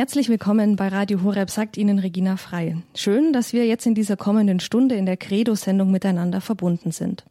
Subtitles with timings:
[0.00, 2.78] Herzlich willkommen bei Radio Horeb, sagt Ihnen Regina Frei.
[2.94, 7.26] Schön, dass wir jetzt in dieser kommenden Stunde in der Credo-Sendung miteinander verbunden sind.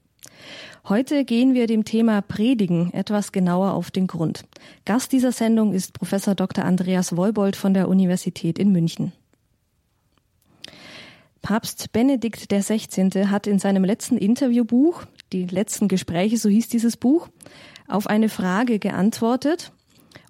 [0.88, 4.44] Heute gehen wir dem Thema Predigen etwas genauer auf den Grund.
[4.86, 6.64] Gast dieser Sendung ist Professor Dr.
[6.64, 9.14] Andreas Wolbold von der Universität in München.
[11.42, 13.30] Papst Benedikt XVI.
[13.30, 17.30] hat in seinem letzten Interviewbuch, die letzten Gespräche, so hieß dieses Buch,
[17.88, 19.72] auf eine Frage geantwortet,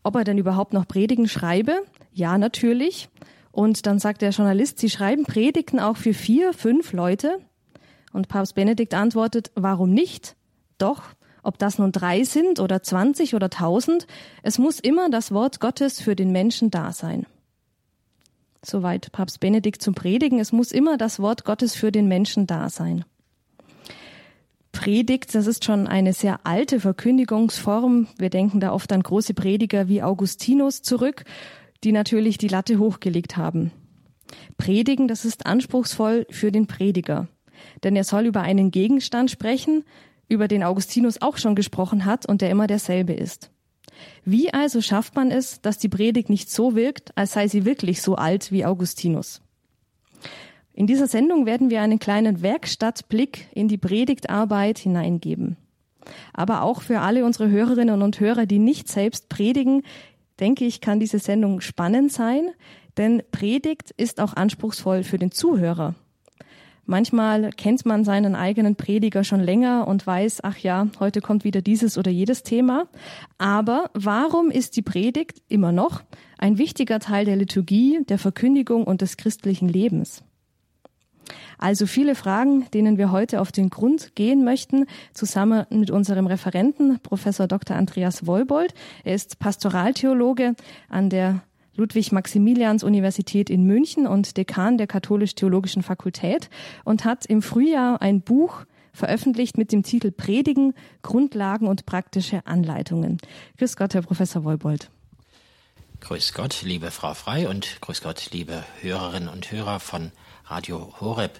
[0.03, 1.81] ob er denn überhaupt noch Predigen schreibe
[2.19, 3.09] ja, natürlich.
[3.51, 7.39] Und dann sagt der Journalist, Sie schreiben Predigten auch für vier, fünf Leute.
[8.13, 10.35] Und Papst Benedikt antwortet, warum nicht?
[10.77, 11.03] Doch,
[11.41, 14.07] ob das nun drei sind oder zwanzig oder tausend,
[14.43, 17.25] es muss immer das Wort Gottes für den Menschen da sein.
[18.63, 20.39] Soweit Papst Benedikt zum Predigen.
[20.39, 23.05] Es muss immer das Wort Gottes für den Menschen da sein.
[24.71, 28.07] Predigt, das ist schon eine sehr alte Verkündigungsform.
[28.17, 31.23] Wir denken da oft an große Prediger wie Augustinus zurück
[31.83, 33.71] die natürlich die Latte hochgelegt haben.
[34.57, 37.27] Predigen, das ist anspruchsvoll für den Prediger,
[37.83, 39.83] denn er soll über einen Gegenstand sprechen,
[40.27, 43.51] über den Augustinus auch schon gesprochen hat und der immer derselbe ist.
[44.23, 48.01] Wie also schafft man es, dass die Predigt nicht so wirkt, als sei sie wirklich
[48.01, 49.41] so alt wie Augustinus?
[50.73, 55.57] In dieser Sendung werden wir einen kleinen Werkstattblick in die Predigtarbeit hineingeben.
[56.33, 59.83] Aber auch für alle unsere Hörerinnen und Hörer, die nicht selbst predigen,
[60.39, 62.49] denke ich, kann diese Sendung spannend sein,
[62.97, 65.95] denn Predigt ist auch anspruchsvoll für den Zuhörer.
[66.85, 71.61] Manchmal kennt man seinen eigenen Prediger schon länger und weiß, ach ja, heute kommt wieder
[71.61, 72.87] dieses oder jedes Thema.
[73.37, 76.01] Aber warum ist die Predigt immer noch
[76.39, 80.23] ein wichtiger Teil der Liturgie, der Verkündigung und des christlichen Lebens?
[81.59, 86.99] Also viele Fragen, denen wir heute auf den Grund gehen möchten, zusammen mit unserem Referenten,
[87.01, 87.75] Professor Dr.
[87.75, 88.73] Andreas Wollbold.
[89.03, 90.55] Er ist Pastoraltheologe
[90.87, 91.41] an der
[91.75, 96.49] Ludwig-Maximilians-Universität in München und Dekan der Katholisch-Theologischen Fakultät
[96.85, 103.17] und hat im Frühjahr ein Buch veröffentlicht mit dem Titel Predigen, Grundlagen und praktische Anleitungen.
[103.57, 104.89] Grüß Gott, Herr Professor Wollbold.
[105.99, 110.11] Grüß Gott, liebe Frau Frei und grüß Gott, liebe Hörerinnen und Hörer von
[110.49, 111.39] Radio Horeb.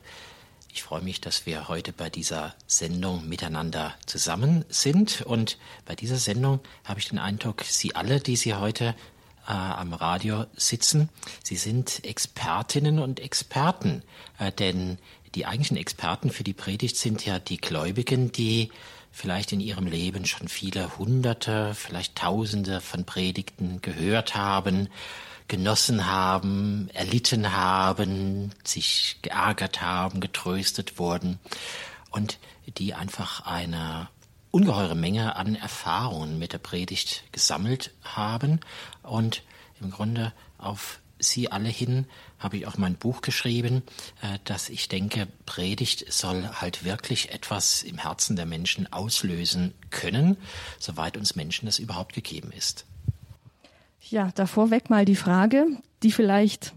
[0.72, 5.24] Ich freue mich, dass wir heute bei dieser Sendung miteinander zusammen sind.
[5.26, 8.96] Und bei dieser Sendung habe ich den Eindruck, Sie alle, die Sie heute
[9.48, 11.10] äh, am Radio sitzen,
[11.44, 14.04] Sie sind Expertinnen und Experten.
[14.38, 15.00] Äh, denn
[15.34, 18.70] die eigentlichen Experten für die Predigt sind ja die Gläubigen, die
[19.12, 24.88] vielleicht in ihrem Leben schon viele Hunderte, vielleicht Tausende von Predigten gehört haben
[25.50, 31.40] genossen haben, erlitten haben, sich geärgert haben, getröstet wurden
[32.12, 32.40] und
[32.78, 34.08] die einfach eine
[34.52, 38.62] ungeheure Menge an Erfahrungen mit der Predigt gesammelt haben
[39.04, 39.44] und
[39.82, 42.06] im Grunde auf Sie alle hin
[42.38, 43.84] habe ich auch mein Buch geschrieben,
[44.22, 50.38] äh, dass ich denke, Predigt soll halt wirklich etwas im Herzen der Menschen auslösen können,
[50.80, 52.86] soweit uns Menschen das überhaupt gegeben ist.
[54.10, 55.68] Ja, davor weg mal die Frage,
[56.02, 56.74] die vielleicht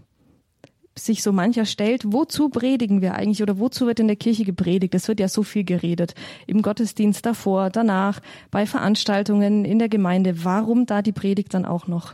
[0.95, 4.93] sich so mancher stellt, wozu predigen wir eigentlich oder wozu wird in der Kirche gepredigt?
[4.93, 6.13] Es wird ja so viel geredet.
[6.45, 8.21] Im Gottesdienst davor, danach,
[8.51, 10.43] bei Veranstaltungen in der Gemeinde.
[10.43, 12.13] Warum da die Predigt dann auch noch?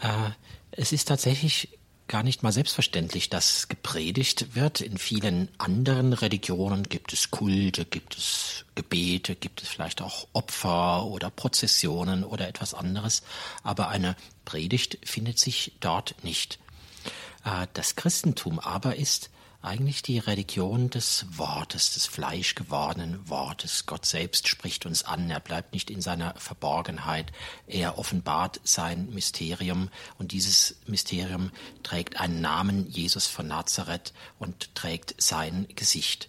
[0.00, 0.30] Äh,
[0.70, 1.76] es ist tatsächlich
[2.08, 4.80] gar nicht mal selbstverständlich, dass gepredigt wird.
[4.80, 11.04] In vielen anderen Religionen gibt es Kulte, gibt es Gebete, gibt es vielleicht auch Opfer
[11.04, 13.22] oder Prozessionen oder etwas anderes.
[13.62, 16.58] Aber eine Predigt findet sich dort nicht.
[17.44, 19.30] Äh, das Christentum aber ist
[19.66, 23.84] eigentlich die Religion des Wortes, des fleischgewordenen Wortes.
[23.86, 27.32] Gott selbst spricht uns an, er bleibt nicht in seiner Verborgenheit,
[27.66, 31.50] er offenbart sein Mysterium und dieses Mysterium
[31.82, 36.28] trägt einen Namen, Jesus von Nazareth, und trägt sein Gesicht.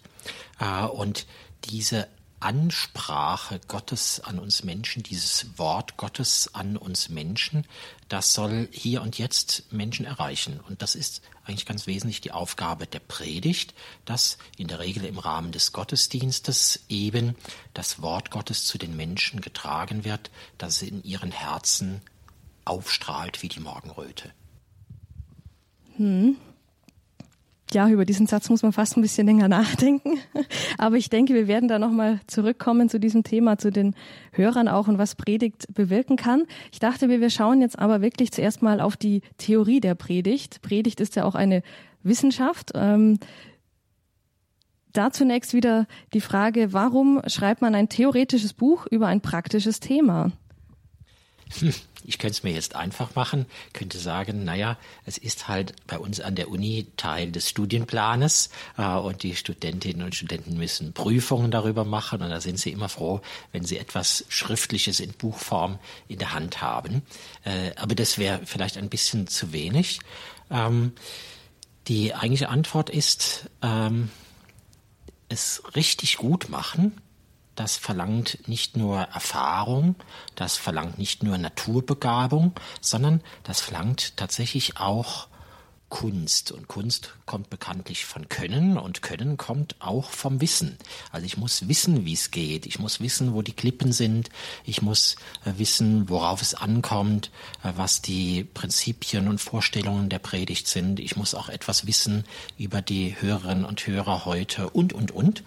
[0.58, 1.26] Äh, und
[1.64, 2.08] diese
[2.40, 7.66] Ansprache Gottes an uns Menschen, dieses Wort Gottes an uns Menschen,
[8.08, 10.60] das soll hier und jetzt Menschen erreichen.
[10.68, 13.74] Und das ist eigentlich ganz wesentlich die Aufgabe der Predigt,
[14.04, 17.34] dass in der Regel im Rahmen des Gottesdienstes eben
[17.74, 22.02] das Wort Gottes zu den Menschen getragen wird, dass es in ihren Herzen
[22.64, 24.32] aufstrahlt wie die Morgenröte.
[25.96, 26.36] Hm
[27.72, 30.18] ja, über diesen Satz muss man fast ein bisschen länger nachdenken.
[30.78, 33.94] Aber ich denke, wir werden da nochmal zurückkommen zu diesem Thema, zu den
[34.32, 36.44] Hörern auch und was Predigt bewirken kann.
[36.72, 40.62] Ich dachte, wir schauen jetzt aber wirklich zuerst mal auf die Theorie der Predigt.
[40.62, 41.62] Predigt ist ja auch eine
[42.02, 42.72] Wissenschaft.
[42.74, 43.18] Ähm,
[44.92, 50.32] da zunächst wieder die Frage, warum schreibt man ein theoretisches Buch über ein praktisches Thema?
[52.04, 56.20] Ich könnte es mir jetzt einfach machen, könnte sagen, naja, es ist halt bei uns
[56.20, 61.84] an der Uni Teil des Studienplanes äh, und die Studentinnen und Studenten müssen Prüfungen darüber
[61.84, 63.20] machen und da sind sie immer froh,
[63.52, 67.02] wenn sie etwas Schriftliches in Buchform in der Hand haben.
[67.44, 70.00] Äh, aber das wäre vielleicht ein bisschen zu wenig.
[70.50, 70.92] Ähm,
[71.88, 74.10] die eigentliche Antwort ist, ähm,
[75.28, 76.92] es richtig gut machen
[77.58, 79.96] das verlangt nicht nur Erfahrung,
[80.36, 85.26] das verlangt nicht nur Naturbegabung, sondern das verlangt tatsächlich auch
[85.88, 86.52] Kunst.
[86.52, 90.76] Und Kunst kommt bekanntlich von Können und Können kommt auch vom Wissen.
[91.10, 92.66] Also ich muss wissen, wie es geht.
[92.66, 94.28] Ich muss wissen, wo die Klippen sind.
[94.64, 97.32] Ich muss äh, wissen, worauf es ankommt,
[97.64, 101.00] äh, was die Prinzipien und Vorstellungen der Predigt sind.
[101.00, 102.24] Ich muss auch etwas wissen
[102.56, 105.42] über die Hörerinnen und Hörer heute und, und, und.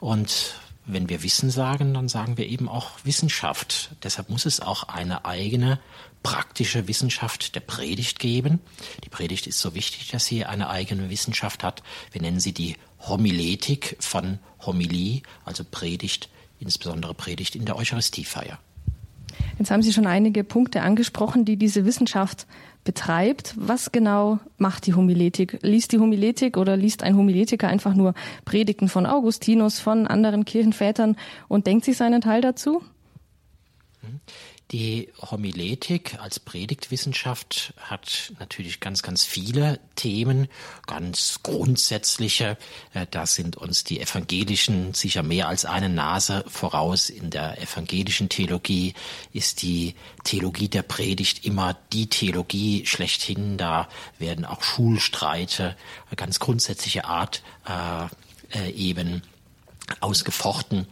[0.00, 0.54] Und
[0.86, 3.90] wenn wir Wissen sagen, dann sagen wir eben auch Wissenschaft.
[4.02, 5.80] Deshalb muss es auch eine eigene
[6.22, 8.60] praktische Wissenschaft der Predigt geben.
[9.04, 11.82] Die Predigt ist so wichtig, dass sie eine eigene Wissenschaft hat.
[12.12, 16.28] Wir nennen sie die Homiletik von Homilie, also Predigt,
[16.60, 18.58] insbesondere Predigt in der Eucharistiefeier.
[19.58, 22.46] Jetzt haben Sie schon einige Punkte angesprochen, die diese Wissenschaft
[22.84, 23.54] betreibt.
[23.56, 25.58] Was genau macht die Homiletik?
[25.62, 28.14] Liest die Homiletik oder liest ein Homiletiker einfach nur
[28.44, 31.16] Predigten von Augustinus, von anderen Kirchenvätern
[31.48, 32.82] und denkt sich seinen Teil dazu?
[34.74, 40.48] Die Homiletik als Predigtwissenschaft hat natürlich ganz, ganz viele Themen,
[40.88, 42.58] ganz grundsätzliche.
[42.92, 47.08] Äh, da sind uns die Evangelischen sicher mehr als eine Nase voraus.
[47.08, 48.94] In der evangelischen Theologie
[49.32, 49.94] ist die
[50.24, 53.56] Theologie der Predigt immer die Theologie schlechthin.
[53.56, 53.88] Da
[54.18, 55.76] werden auch Schulstreite
[56.16, 59.22] ganz grundsätzliche Art äh, äh eben
[60.00, 60.86] ausgefochten.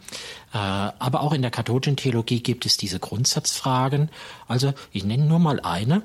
[0.53, 4.09] Äh, aber auch in der katholischen Theologie gibt es diese Grundsatzfragen.
[4.47, 6.03] Also ich nenne nur mal eine.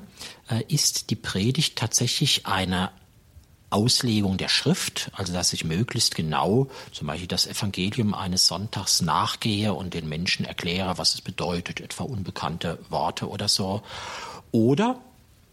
[0.48, 2.90] Äh, ist die Predigt tatsächlich eine
[3.70, 9.74] Auslegung der Schrift, also dass ich möglichst genau zum Beispiel das Evangelium eines Sonntags nachgehe
[9.74, 13.82] und den Menschen erkläre, was es bedeutet, etwa unbekannte Worte oder so.
[14.52, 14.98] Oder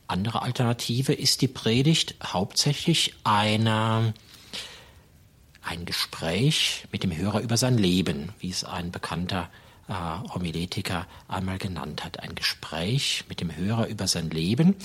[0.08, 4.14] andere Alternative ist die Predigt hauptsächlich eine
[5.66, 9.50] ein Gespräch mit dem Hörer über sein Leben, wie es ein bekannter
[9.88, 9.94] äh,
[10.34, 12.20] Homiletiker einmal genannt hat.
[12.20, 14.76] Ein Gespräch mit dem Hörer über sein Leben,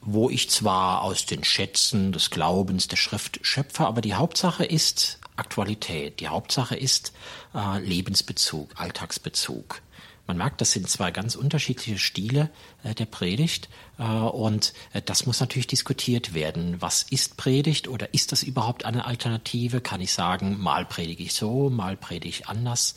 [0.00, 5.18] wo ich zwar aus den Schätzen des Glaubens der Schrift schöpfe, aber die Hauptsache ist
[5.36, 6.20] Aktualität.
[6.20, 7.12] Die Hauptsache ist
[7.54, 9.82] äh, Lebensbezug, Alltagsbezug.
[10.26, 12.50] Man merkt, das sind zwei ganz unterschiedliche Stile
[12.82, 13.68] äh, der Predigt
[13.98, 16.80] äh, und äh, das muss natürlich diskutiert werden.
[16.80, 19.80] Was ist Predigt oder ist das überhaupt eine Alternative?
[19.80, 22.94] Kann ich sagen, mal predige ich so, mal predige ich anders?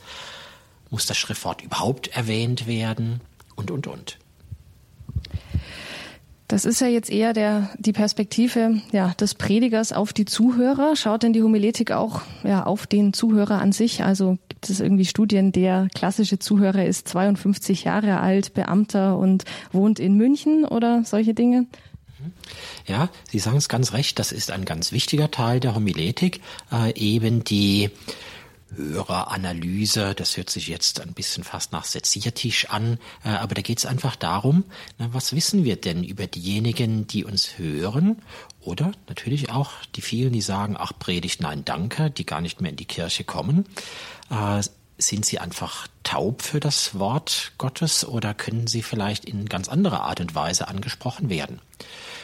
[0.89, 3.19] Muss das Schriftwort überhaupt erwähnt werden?
[3.55, 4.17] Und, und, und.
[6.47, 10.95] Das ist ja jetzt eher der, die Perspektive ja, des Predigers auf die Zuhörer.
[10.95, 14.03] Schaut denn die Homiletik auch ja, auf den Zuhörer an sich?
[14.03, 19.99] Also gibt es irgendwie Studien, der klassische Zuhörer ist 52 Jahre alt, Beamter und wohnt
[19.99, 21.65] in München oder solche Dinge?
[22.85, 26.41] Ja, Sie sagen es ganz recht, das ist ein ganz wichtiger Teil der Homiletik,
[26.71, 27.89] äh, eben die
[28.75, 33.79] Höreranalyse, das hört sich jetzt ein bisschen fast nach Seziertisch an, äh, aber da geht
[33.79, 34.65] es einfach darum,
[34.97, 38.21] was wissen wir denn über diejenigen, die uns hören
[38.59, 42.71] oder natürlich auch die vielen, die sagen, ach Predigt, nein, danke, die gar nicht mehr
[42.71, 43.65] in die Kirche kommen.
[44.29, 44.61] Äh,
[44.99, 50.01] sind sie einfach taub für das Wort Gottes oder können sie vielleicht in ganz anderer
[50.01, 51.61] Art und Weise angesprochen werden?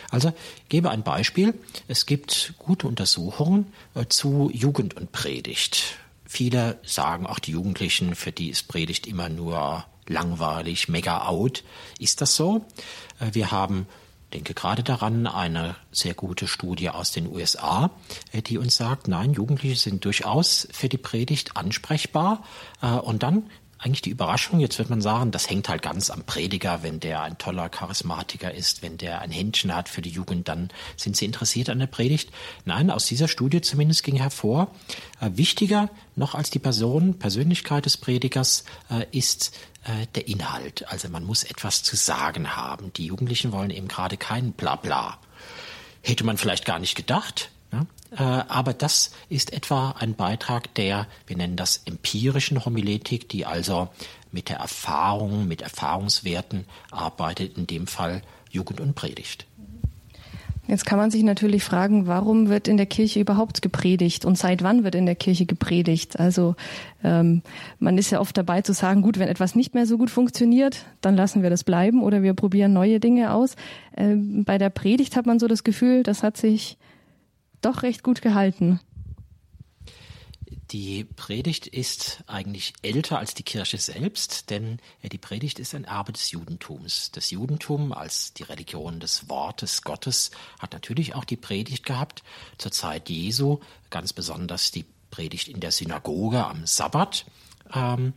[0.09, 0.33] Also
[0.69, 1.53] gebe ein Beispiel.
[1.87, 5.97] Es gibt gute Untersuchungen äh, zu Jugend und Predigt.
[6.33, 11.63] Viele sagen, auch die Jugendlichen, für die ist Predigt immer nur langweilig, mega out.
[11.99, 12.65] Ist das so?
[13.19, 13.85] Äh, wir haben
[14.33, 17.91] denke gerade daran, eine sehr gute Studie aus den USA,
[18.31, 22.43] äh, die uns sagt, nein, Jugendliche sind durchaus für die Predigt ansprechbar.
[22.81, 23.43] Äh, und dann
[23.83, 27.21] eigentlich die Überraschung, jetzt wird man sagen, das hängt halt ganz am Prediger, wenn der
[27.21, 31.25] ein toller Charismatiker ist, wenn der ein Händchen hat für die Jugend, dann sind sie
[31.25, 32.31] interessiert an der Predigt.
[32.65, 34.73] Nein, aus dieser Studie zumindest ging hervor,
[35.19, 40.87] äh, wichtiger noch als die Person, Persönlichkeit des Predigers äh, ist äh, der Inhalt.
[40.89, 42.93] Also man muss etwas zu sagen haben.
[42.93, 45.17] Die Jugendlichen wollen eben gerade kein Blabla.
[46.01, 47.49] Hätte man vielleicht gar nicht gedacht,
[48.15, 53.89] aber das ist etwa ein Beitrag der, wir nennen das empirischen Homiletik, die also
[54.31, 59.45] mit der Erfahrung, mit Erfahrungswerten arbeitet, in dem Fall Jugend und Predigt.
[60.65, 64.63] Jetzt kann man sich natürlich fragen, warum wird in der Kirche überhaupt gepredigt und seit
[64.63, 66.19] wann wird in der Kirche gepredigt?
[66.19, 66.55] Also
[67.03, 67.41] ähm,
[67.79, 70.85] man ist ja oft dabei zu sagen, gut, wenn etwas nicht mehr so gut funktioniert,
[71.01, 73.57] dann lassen wir das bleiben oder wir probieren neue Dinge aus.
[73.97, 76.77] Ähm, bei der Predigt hat man so das Gefühl, das hat sich
[77.65, 78.79] doch recht gut gehalten.
[80.73, 86.13] Die Predigt ist eigentlich älter als die Kirche selbst, denn die Predigt ist ein Erbe
[86.13, 87.11] des Judentums.
[87.11, 92.23] Das Judentum als die Religion des Wortes Gottes hat natürlich auch die Predigt gehabt.
[92.57, 93.59] Zur Zeit Jesu
[93.91, 97.25] ganz besonders die Predigt in der Synagoge am Sabbat.
[97.71, 98.13] Ähm,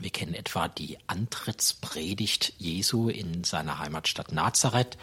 [0.00, 4.96] wir kennen etwa die Antrittspredigt Jesu in seiner Heimatstadt Nazareth.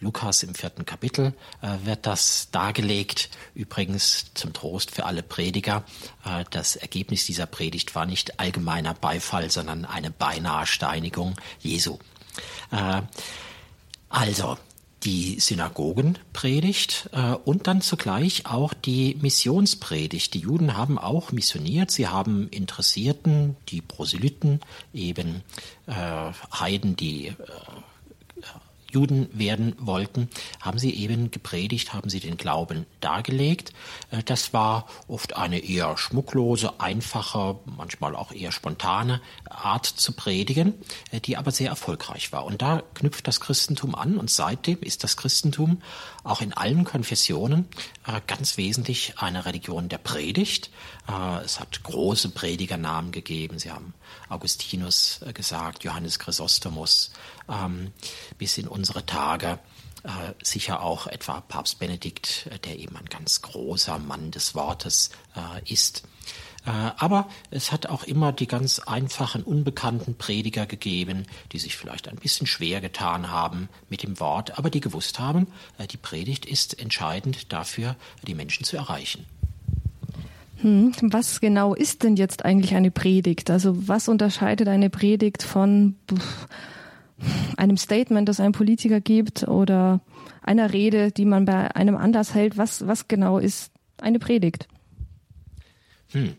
[0.00, 3.30] Lukas im vierten Kapitel äh, wird das dargelegt.
[3.54, 5.84] Übrigens zum Trost für alle Prediger.
[6.24, 11.98] Äh, das Ergebnis dieser Predigt war nicht allgemeiner Beifall, sondern eine beinahe Steinigung Jesu.
[12.70, 13.02] Äh,
[14.08, 14.58] also,
[15.04, 17.10] die Synagogenpredigt
[17.44, 20.32] und dann zugleich auch die Missionspredigt.
[20.32, 24.60] Die Juden haben auch missioniert, sie haben Interessierten, die Proselyten,
[24.94, 25.42] eben
[25.88, 27.32] Heiden, die
[28.92, 30.28] Juden werden wollten,
[30.60, 33.72] haben sie eben gepredigt, haben sie den Glauben dargelegt.
[34.10, 40.74] Äh, das war oft eine eher schmucklose, einfache, manchmal auch eher spontane Art zu predigen,
[41.10, 42.44] äh, die aber sehr erfolgreich war.
[42.44, 45.82] Und da knüpft das Christentum an und seitdem ist das Christentum
[46.24, 47.68] auch in allen Konfessionen
[48.06, 50.70] äh, ganz wesentlich eine Religion der Predigt.
[51.44, 53.58] Es hat große Predigernamen gegeben.
[53.58, 53.92] Sie haben
[54.28, 57.10] Augustinus gesagt, Johannes Chrysostomus,
[57.48, 57.92] ähm,
[58.38, 59.58] bis in unsere Tage.
[60.04, 65.10] Äh, sicher auch etwa Papst Benedikt, äh, der eben ein ganz großer Mann des Wortes
[65.36, 66.02] äh, ist.
[66.64, 72.08] Äh, aber es hat auch immer die ganz einfachen, unbekannten Prediger gegeben, die sich vielleicht
[72.08, 76.46] ein bisschen schwer getan haben mit dem Wort, aber die gewusst haben, äh, die Predigt
[76.46, 79.26] ist entscheidend dafür, die Menschen zu erreichen.
[80.58, 83.50] Hm, was genau ist denn jetzt eigentlich eine Predigt?
[83.50, 85.96] Also was unterscheidet eine Predigt von
[87.56, 90.00] einem Statement, das ein Politiker gibt oder
[90.42, 92.56] einer Rede, die man bei einem anders hält?
[92.56, 94.68] Was, was genau ist eine Predigt?
[96.12, 96.36] Hm.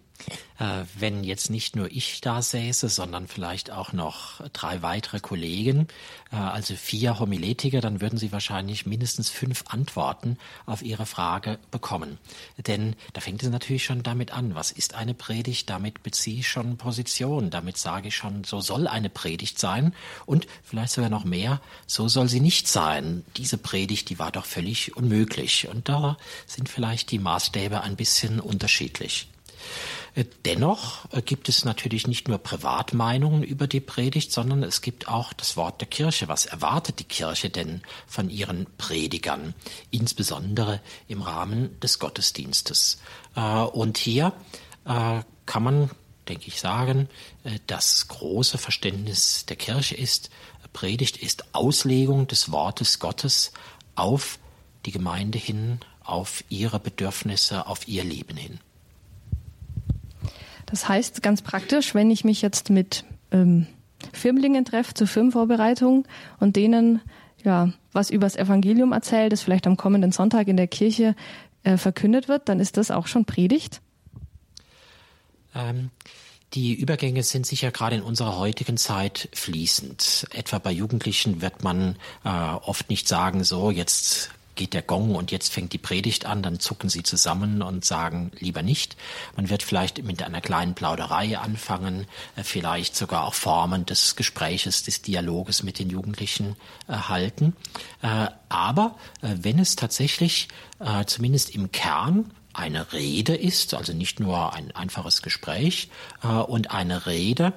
[0.59, 5.87] Äh, wenn jetzt nicht nur ich da säße, sondern vielleicht auch noch drei weitere Kollegen,
[6.31, 12.17] äh, also vier Homiletiker, dann würden Sie wahrscheinlich mindestens fünf Antworten auf Ihre Frage bekommen.
[12.67, 15.69] Denn da fängt es natürlich schon damit an, was ist eine Predigt?
[15.69, 19.93] Damit beziehe ich schon Position, damit sage ich schon, so soll eine Predigt sein
[20.25, 23.25] und vielleicht sogar noch mehr, so soll sie nicht sein.
[23.37, 25.67] Diese Predigt, die war doch völlig unmöglich.
[25.67, 29.27] Und da sind vielleicht die Maßstäbe ein bisschen unterschiedlich.
[30.45, 35.33] Dennoch äh, gibt es natürlich nicht nur Privatmeinungen über die Predigt, sondern es gibt auch
[35.33, 36.27] das Wort der Kirche.
[36.27, 39.55] Was erwartet die Kirche denn von ihren Predigern,
[39.89, 42.99] insbesondere im Rahmen des Gottesdienstes?
[43.35, 44.33] Äh, und hier
[44.85, 45.89] äh, kann man,
[46.27, 47.09] denke ich, sagen,
[47.67, 50.29] das große Verständnis der Kirche ist,
[50.73, 53.53] Predigt ist Auslegung des Wortes Gottes
[53.95, 54.39] auf
[54.85, 58.59] die Gemeinde hin, auf ihre Bedürfnisse, auf ihr Leben hin.
[60.73, 63.67] Das heißt ganz praktisch, wenn ich mich jetzt mit ähm,
[64.11, 66.07] Firmlingen treffe zur Firmenvorbereitung
[66.39, 66.99] und denen
[67.43, 71.15] ja was übers Evangelium erzähle, das vielleicht am kommenden Sonntag in der Kirche
[71.61, 73.81] äh, verkündet wird, dann ist das auch schon Predigt?
[75.53, 75.91] Ähm,
[76.55, 80.25] die Übergänge sind sicher gerade in unserer heutigen Zeit fließend.
[80.33, 85.31] Etwa bei Jugendlichen wird man äh, oft nicht sagen, so jetzt geht der Gong und
[85.31, 88.95] jetzt fängt die Predigt an, dann zucken sie zusammen und sagen lieber nicht.
[89.35, 92.05] Man wird vielleicht mit einer kleinen Plauderei anfangen,
[92.35, 96.55] äh, vielleicht sogar auch Formen des Gespräches, des Dialoges mit den Jugendlichen.
[96.87, 100.47] Äh, aber äh, wenn es tatsächlich
[101.05, 105.89] zumindest im Kern eine Rede ist, also nicht nur ein einfaches Gespräch
[106.21, 107.53] und eine Rede,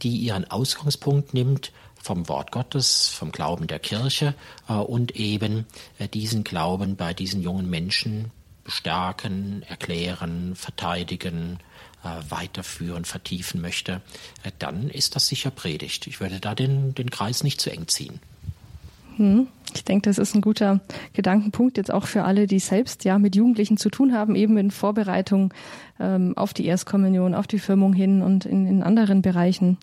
[0.00, 4.34] die ihren Ausgangspunkt nimmt vom Wort Gottes, vom Glauben der Kirche
[4.68, 5.66] äh, und eben
[5.98, 8.30] äh, diesen Glauben bei diesen jungen Menschen
[8.64, 11.58] bestärken, erklären, verteidigen,
[12.02, 14.00] äh, weiterführen, vertiefen möchte,
[14.58, 16.06] dann ist das sicher Predigt.
[16.06, 18.20] Ich würde da den, den Kreis nicht zu eng ziehen.
[19.16, 19.48] Hm.
[19.74, 20.80] Ich denke, das ist ein guter
[21.12, 24.70] Gedankenpunkt jetzt auch für alle, die selbst ja mit Jugendlichen zu tun haben, eben in
[24.70, 25.54] Vorbereitung
[26.00, 29.78] ähm, auf die Erstkommunion, auf die Firmung hin und in, in anderen Bereichen.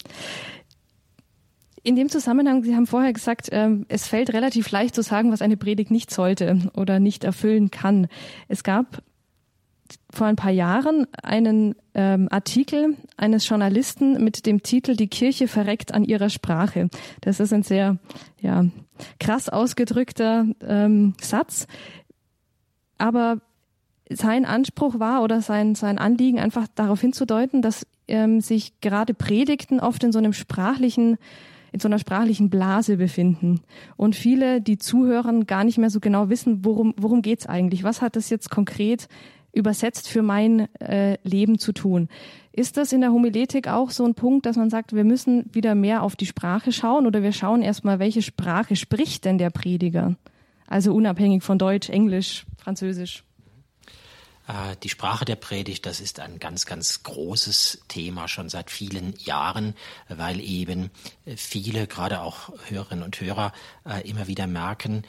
[1.88, 5.42] In dem Zusammenhang, Sie haben vorher gesagt, ähm, es fällt relativ leicht zu sagen, was
[5.42, 8.08] eine Predigt nicht sollte oder nicht erfüllen kann.
[8.50, 9.02] Es gab
[10.10, 15.94] vor ein paar Jahren einen ähm, Artikel eines Journalisten mit dem Titel Die Kirche verreckt
[15.94, 16.90] an ihrer Sprache.
[17.22, 18.00] Das ist ein sehr
[18.42, 18.66] ja,
[19.22, 21.68] krass ausgedrückter ähm, Satz.
[22.98, 23.40] Aber
[24.10, 29.80] sein Anspruch war oder sein, sein Anliegen einfach darauf hinzudeuten, dass ähm, sich gerade Predigten
[29.80, 31.18] oft in so einem sprachlichen
[31.72, 33.62] in so einer sprachlichen Blase befinden
[33.96, 37.84] und viele, die zuhören, gar nicht mehr so genau wissen, worum, worum geht's eigentlich?
[37.84, 39.08] Was hat das jetzt konkret
[39.54, 42.10] übersetzt für mein äh, Leben zu tun?
[42.54, 45.76] Ist das in der Homiletik auch so ein Punkt, dass man sagt, wir müssen wieder
[45.76, 50.16] mehr auf die Sprache schauen oder wir schauen erstmal, welche Sprache spricht denn der Prediger?
[50.68, 53.27] Also unabhängig von Deutsch, Englisch, Französisch.
[54.48, 59.14] Äh, die Sprache der Predigt, das ist ein ganz, ganz großes Thema schon seit vielen
[59.20, 59.76] Jahren,
[60.08, 60.90] weil eben
[61.26, 63.52] äh, viele, gerade auch Hörerinnen und Hörer,
[63.86, 65.04] äh, immer wieder merken,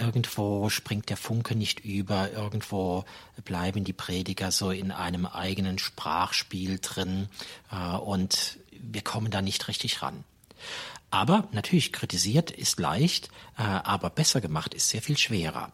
[0.00, 3.04] irgendwo springt der Funke nicht über, irgendwo
[3.44, 7.28] bleiben die Prediger so in einem eigenen Sprachspiel drin
[8.04, 10.24] und wir kommen da nicht richtig ran.
[11.14, 15.70] Aber natürlich kritisiert ist leicht, äh, aber besser gemacht ist sehr viel schwerer.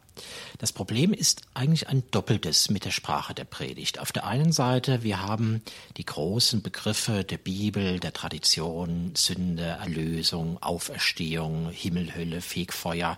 [0.59, 4.01] Das Problem ist eigentlich ein doppeltes mit der Sprache der Predigt.
[4.01, 5.63] Auf der einen Seite, wir haben
[5.97, 13.17] die großen Begriffe der Bibel, der Tradition, Sünde, Erlösung, Auferstehung, Himmel, Hölle, Fegfeuer.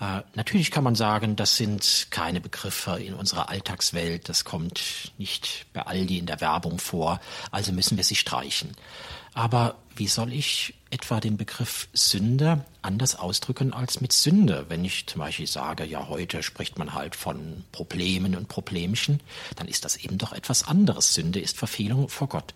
[0.00, 5.66] Äh, natürlich kann man sagen, das sind keine Begriffe in unserer Alltagswelt, das kommt nicht
[5.72, 8.76] bei Aldi in der Werbung vor, also müssen wir sie streichen.
[9.38, 14.66] Aber wie soll ich etwa den Begriff Sünde anders ausdrücken als mit Sünde?
[14.68, 19.20] Wenn ich zum Beispiel sage, ja, heute spricht man halt von Problemen und Problemchen,
[19.54, 21.14] dann ist das eben doch etwas anderes.
[21.14, 22.52] Sünde ist Verfehlung vor Gott.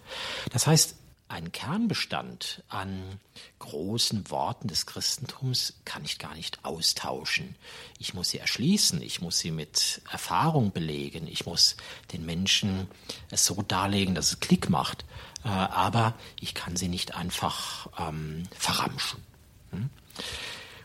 [0.51, 0.97] Das heißt,
[1.33, 3.19] ein Kernbestand an
[3.59, 7.57] großen Worten des Christentums kann ich gar nicht austauschen.
[7.99, 11.77] Ich muss sie erschließen, ich muss sie mit Erfahrung belegen, ich muss
[12.13, 12.87] den Menschen
[13.31, 15.07] es so darlegen, dass es Klick macht,
[15.43, 19.23] äh, aber ich kann sie nicht einfach ähm, verramschen.
[19.71, 19.89] Hm?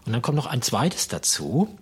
[0.05, 1.77] Und dann kommt noch ein zweites dazu,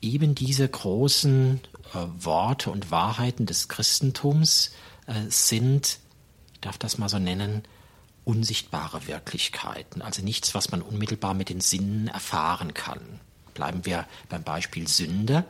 [0.00, 1.60] eben diese großen
[1.94, 4.72] äh, Worte und Wahrheiten des Christentums
[5.06, 6.00] äh, sind,
[6.54, 7.62] ich darf das mal so nennen,
[8.24, 13.00] unsichtbare Wirklichkeiten, also nichts, was man unmittelbar mit den Sinnen erfahren kann.
[13.54, 15.44] Bleiben wir beim Beispiel Sünde,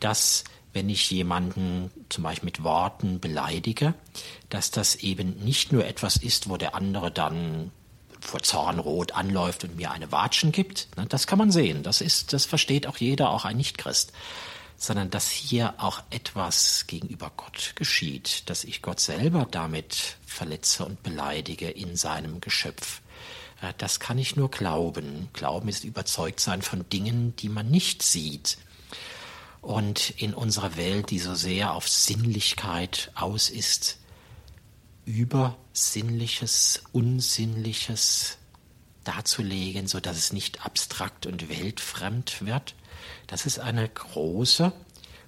[0.00, 3.94] dass wenn ich jemanden zum Beispiel mit Worten beleidige,
[4.48, 7.72] dass das eben nicht nur etwas ist, wo der andere dann
[8.20, 10.88] vor Zornrot anläuft und mir eine Watschen gibt.
[11.08, 11.82] Das kann man sehen.
[11.82, 14.12] Das ist, das versteht auch jeder, auch ein Nichtchrist
[14.80, 21.02] sondern dass hier auch etwas gegenüber Gott geschieht, dass ich Gott selber damit verletze und
[21.02, 23.02] beleidige in seinem Geschöpf.
[23.60, 25.28] Äh, das kann ich nur glauben.
[25.34, 28.56] Glauben ist überzeugt sein von Dingen, die man nicht sieht.
[29.60, 33.98] Und in unserer Welt, die so sehr auf Sinnlichkeit aus ist,
[35.04, 38.38] Übersinnliches, Unsinnliches
[39.04, 42.74] darzulegen, so dass es nicht abstrakt und weltfremd wird,
[43.30, 44.72] das ist eine große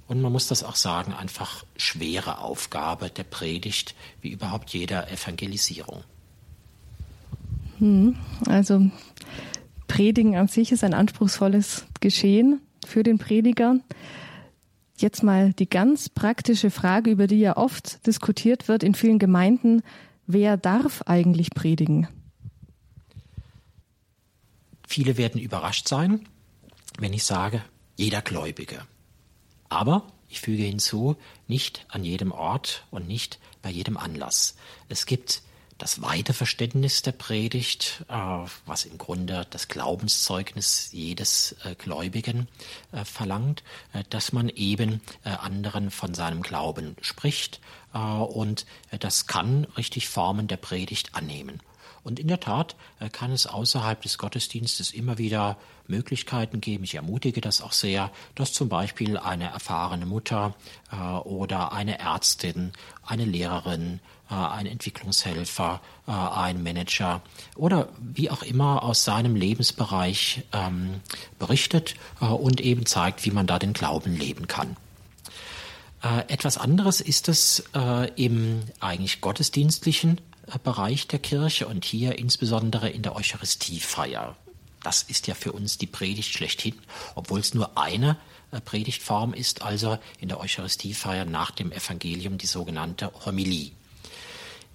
[0.09, 6.03] und man muss das auch sagen, einfach schwere Aufgabe der Predigt, wie überhaupt jeder Evangelisierung.
[7.79, 8.91] Hm, also
[9.87, 13.77] Predigen an sich ist ein anspruchsvolles Geschehen für den Prediger.
[14.99, 19.83] Jetzt mal die ganz praktische Frage, über die ja oft diskutiert wird in vielen Gemeinden.
[20.27, 22.09] Wer darf eigentlich predigen?
[24.87, 26.29] Viele werden überrascht sein,
[26.99, 27.63] wenn ich sage,
[28.03, 28.87] jeder Gläubige.
[29.69, 34.57] Aber ich füge hinzu, nicht an jedem Ort und nicht bei jedem Anlass.
[34.89, 35.43] Es gibt
[35.79, 38.15] das weite Verständnis der Predigt, äh,
[38.67, 42.47] was im Grunde das Glaubenszeugnis jedes äh, Gläubigen
[42.93, 43.65] äh, verlangt,
[44.11, 47.61] dass man eben anderen von seinem Glauben spricht
[47.93, 48.65] und
[49.01, 51.61] das kann richtig Formen der Predigt annehmen.
[52.05, 56.85] Und in der Tat äh, kann es außerhalb des Gottesdienstes immer wieder Möglichkeiten geben.
[56.85, 60.55] Ich ermutige das auch sehr, dass zum Beispiel eine erfahrene Mutter
[60.91, 62.73] äh, oder eine Ärztin,
[63.07, 67.23] eine Lehrerin, äh, ein Entwicklungshelfer, ein Manager
[67.55, 71.01] oder wie auch immer aus seinem Lebensbereich ähm,
[71.39, 74.77] berichtet und eben zeigt, wie man da den Glauben leben kann.
[76.27, 77.63] Etwas anderes ist es
[78.17, 80.21] im eigentlich gottesdienstlichen
[80.65, 84.37] Bereich der Kirche und hier insbesondere in der Eucharistiefeier.
[84.83, 86.75] Das ist ja für uns die Predigt schlechthin,
[87.15, 88.17] obwohl es nur eine
[88.51, 93.73] äh, Predigtform ist, also in der Eucharistiefeier nach dem Evangelium die sogenannte Homilie.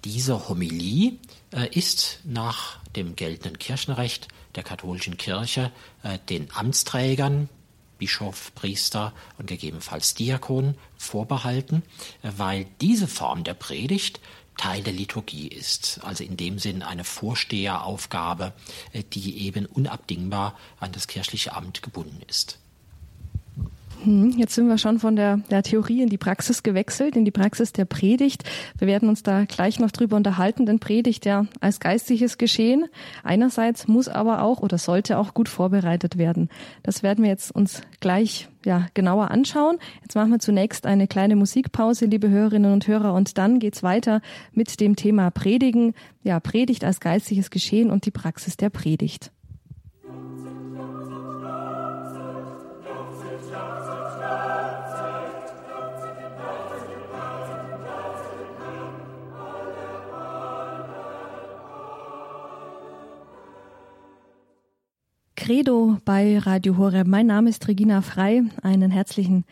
[0.04, 1.14] Diese Homilie
[1.52, 7.48] äh, ist nach dem geltenden Kirchenrecht der katholischen Kirche äh, den Amtsträgern,
[7.98, 11.82] Bischof, Priester und gegebenenfalls Diakon vorbehalten,
[12.22, 14.20] weil diese Form der Predigt
[14.58, 18.52] Teil der Liturgie ist, also in dem Sinn eine Vorsteheraufgabe,
[19.14, 22.58] die eben unabdingbar an das kirchliche Amt gebunden ist.
[24.04, 27.30] Hm, jetzt sind wir schon von der, der, Theorie in die Praxis gewechselt, in die
[27.30, 28.44] Praxis der Predigt.
[28.78, 32.86] Wir werden uns da gleich noch drüber unterhalten, denn Predigt ja als geistliches Geschehen
[33.24, 36.48] einerseits muss aber auch oder sollte auch gut vorbereitet werden.
[36.82, 39.78] Das werden wir jetzt uns gleich ja, genauer anschauen.
[40.02, 44.20] Jetzt machen wir zunächst eine kleine Musikpause, liebe Hörerinnen und Hörer, und dann geht's weiter
[44.52, 49.32] mit dem Thema Predigen, ja, Predigt als geistliches Geschehen und die Praxis der Predigt.
[65.48, 67.06] Credo bei Radio Horeb.
[67.06, 68.42] Mein Name ist Regina Frei.
[68.60, 69.46] Einen herzlichen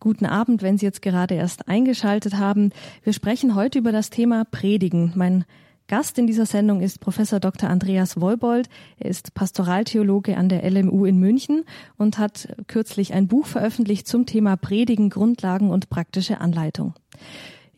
[0.00, 2.70] guten Abend, wenn Sie jetzt gerade erst eingeschaltet haben.
[3.02, 5.12] Wir sprechen heute über das Thema Predigen.
[5.14, 5.44] Mein
[5.88, 7.68] Gast in dieser Sendung ist Professor Dr.
[7.68, 8.70] Andreas Wollbold.
[8.96, 11.64] Er ist Pastoraltheologe an der LMU in München
[11.98, 16.94] und hat kürzlich ein Buch veröffentlicht zum Thema Predigen, Grundlagen und praktische Anleitung.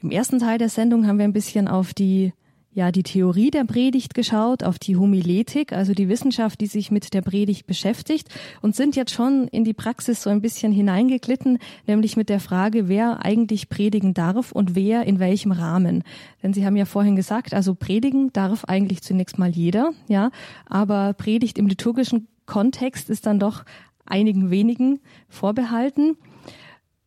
[0.01, 2.33] Im ersten Teil der Sendung haben wir ein bisschen auf die
[2.71, 7.13] ja die Theorie der Predigt geschaut, auf die Homiletik, also die Wissenschaft, die sich mit
[7.15, 8.29] der Predigt beschäftigt
[8.63, 12.89] und sind jetzt schon in die Praxis so ein bisschen hineingeglitten, nämlich mit der Frage,
[12.89, 16.05] wer eigentlich predigen darf und wer in welchem Rahmen.
[16.43, 20.31] Denn Sie haben ja vorhin gesagt, also predigen darf eigentlich zunächst mal jeder, ja,
[20.67, 23.65] aber Predigt im liturgischen Kontext ist dann doch
[24.05, 26.17] einigen wenigen vorbehalten.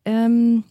[0.04, 0.64] Ähm,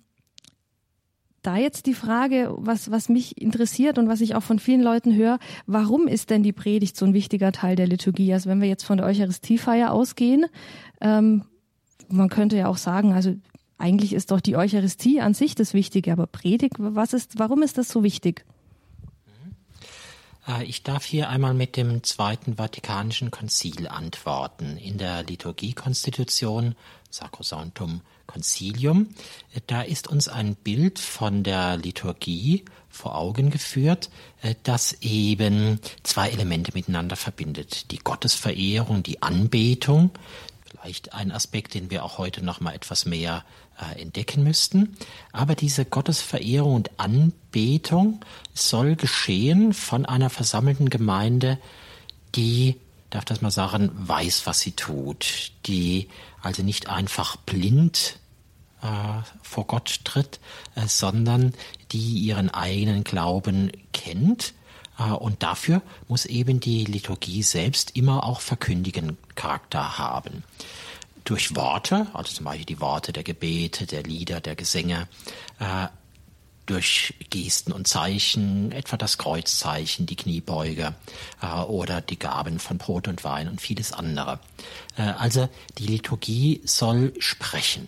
[1.41, 5.15] da jetzt die Frage, was, was mich interessiert und was ich auch von vielen Leuten
[5.15, 8.33] höre, warum ist denn die Predigt so ein wichtiger Teil der Liturgie?
[8.33, 10.45] Also wenn wir jetzt von der Eucharistiefeier ausgehen,
[10.99, 11.43] ähm,
[12.09, 13.33] man könnte ja auch sagen, also
[13.77, 17.77] eigentlich ist doch die Eucharistie an sich das Wichtige, aber Predigt, was ist, warum ist
[17.77, 18.45] das so wichtig?
[20.47, 24.77] Äh, ich darf hier einmal mit dem Zweiten Vatikanischen Konzil antworten.
[24.77, 26.75] In der Liturgiekonstitution
[27.09, 29.09] Sacrosanctum Concilium,
[29.67, 34.09] da ist uns ein Bild von der Liturgie vor Augen geführt,
[34.41, 37.91] äh, das eben zwei Elemente miteinander verbindet.
[37.91, 40.11] Die Gottesverehrung, die Anbetung,
[40.65, 43.43] vielleicht ein Aspekt, den wir auch heute noch mal etwas mehr
[43.81, 44.95] äh, entdecken müssten.
[45.31, 51.57] Aber diese Gottesverehrung und Anbetung soll geschehen von einer versammelten Gemeinde,
[52.35, 52.77] die
[53.09, 56.09] darf das mal sagen, weiß, was sie tut, die
[56.41, 58.17] also nicht einfach blind
[58.81, 58.87] äh,
[59.41, 60.39] vor Gott tritt,
[60.75, 61.53] äh, sondern
[61.91, 64.53] die ihren eigenen Glauben kennt.
[65.19, 70.43] Und dafür muss eben die Liturgie selbst immer auch verkündigen Charakter haben.
[71.23, 75.07] Durch Worte, also zum Beispiel die Worte der Gebete, der Lieder, der Gesänge,
[75.59, 75.87] äh,
[76.65, 80.95] durch Gesten und Zeichen, etwa das Kreuzzeichen, die Kniebeuge
[81.41, 84.39] äh, oder die Gaben von Brot und Wein und vieles andere.
[84.97, 87.87] Äh, also die Liturgie soll sprechen,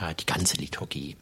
[0.00, 1.16] äh, die ganze Liturgie.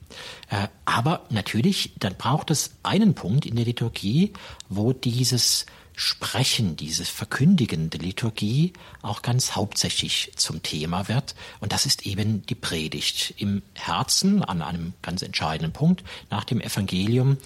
[0.51, 4.33] Äh, aber natürlich, dann braucht es einen Punkt in der Liturgie,
[4.69, 11.37] wo dieses Sprechen, diese verkündigende Liturgie auch ganz hauptsächlich zum Thema wird.
[11.61, 16.61] Und das ist eben die Predigt im Herzen an einem ganz entscheidenden Punkt nach dem
[16.61, 17.39] Evangelium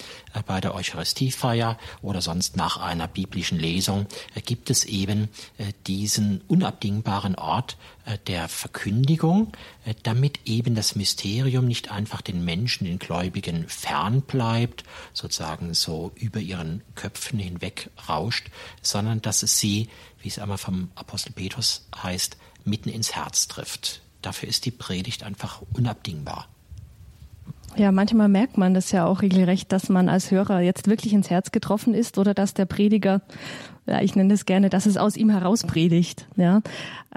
[0.46, 6.42] bei der Eucharistiefeier oder sonst nach einer biblischen Lesung äh, gibt es eben äh, diesen
[6.48, 7.76] unabdingbaren Ort
[8.26, 9.52] der Verkündigung,
[10.02, 16.40] damit eben das Mysterium nicht einfach den Menschen, den Gläubigen fern bleibt, sozusagen so über
[16.40, 18.48] ihren Köpfen hinweg rauscht,
[18.80, 19.90] sondern dass es sie,
[20.22, 24.00] wie es einmal vom Apostel Petrus heißt, mitten ins Herz trifft.
[24.22, 26.48] Dafür ist die Predigt einfach unabdingbar.
[27.76, 31.30] Ja, manchmal merkt man das ja auch regelrecht, dass man als Hörer jetzt wirklich ins
[31.30, 33.20] Herz getroffen ist oder dass der Prediger,
[33.86, 36.26] ja, ich nenne es gerne, dass es aus ihm heraus predigt.
[36.36, 36.60] Ja,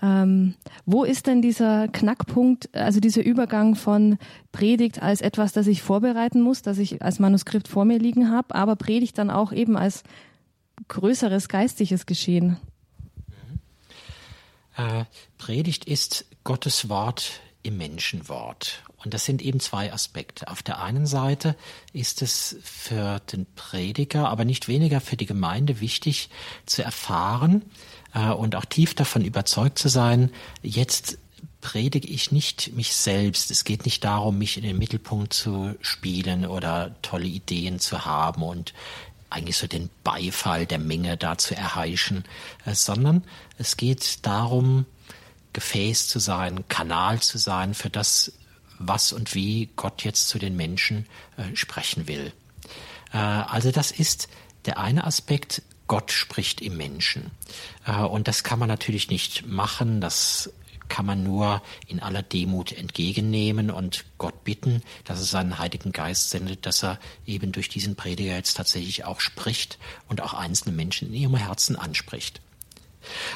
[0.02, 4.18] ähm, wo ist denn dieser Knackpunkt, also dieser Übergang von
[4.52, 8.54] Predigt als etwas, das ich vorbereiten muss, das ich als Manuskript vor mir liegen habe,
[8.54, 10.04] aber Predigt dann auch eben als
[10.90, 12.58] größeres geistliches Geschehen.
[14.78, 15.06] Äh,
[15.38, 18.84] Predigt ist Gottes Wort im Menschenwort.
[19.04, 20.48] Und das sind eben zwei Aspekte.
[20.48, 21.56] Auf der einen Seite
[21.94, 26.30] ist es für den Prediger, aber nicht weniger für die Gemeinde wichtig
[26.66, 27.64] zu erfahren
[28.14, 31.18] äh, und auch tief davon überzeugt zu sein, jetzt
[31.62, 33.52] predige ich nicht mich selbst.
[33.52, 38.44] Es geht nicht darum, mich in den Mittelpunkt zu spielen oder tolle Ideen zu haben
[38.44, 38.74] und
[39.30, 42.26] eigentlich so den Beifall der Menge da zu erheischen,
[42.66, 43.24] äh, sondern
[43.58, 44.86] es geht darum,
[45.54, 48.32] Gefäß zu sein, Kanal zu sein für das,
[48.88, 51.06] was und wie Gott jetzt zu den Menschen
[51.38, 52.34] äh, sprechen will.
[53.13, 54.28] Äh, also das ist
[54.65, 57.32] der eine Aspekt, Gott spricht im Menschen.
[57.86, 60.52] Äh, und das kann man natürlich nicht machen, das
[60.88, 66.32] kann man nur in aller Demut entgegennehmen und Gott bitten, dass er seinen Heiligen Geist
[66.32, 71.08] sendet, dass er eben durch diesen Prediger jetzt tatsächlich auch spricht und auch einzelne Menschen
[71.08, 72.41] in ihrem Herzen anspricht.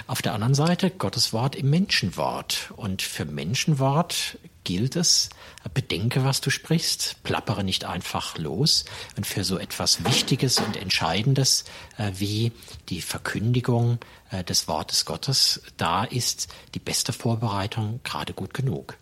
[0.05, 2.73] Auf der anderen Seite Gottes Wort im Menschenwort.
[2.75, 5.29] Und für Menschenwort gilt es,
[5.73, 8.83] bedenke, was du sprichst, plappere nicht einfach los.
[9.15, 11.63] Und für so etwas Wichtiges und Entscheidendes
[11.97, 12.51] äh, wie
[12.89, 13.99] die Verkündigung
[14.31, 18.97] äh, des Wortes Gottes, da ist die beste Vorbereitung gerade gut genug.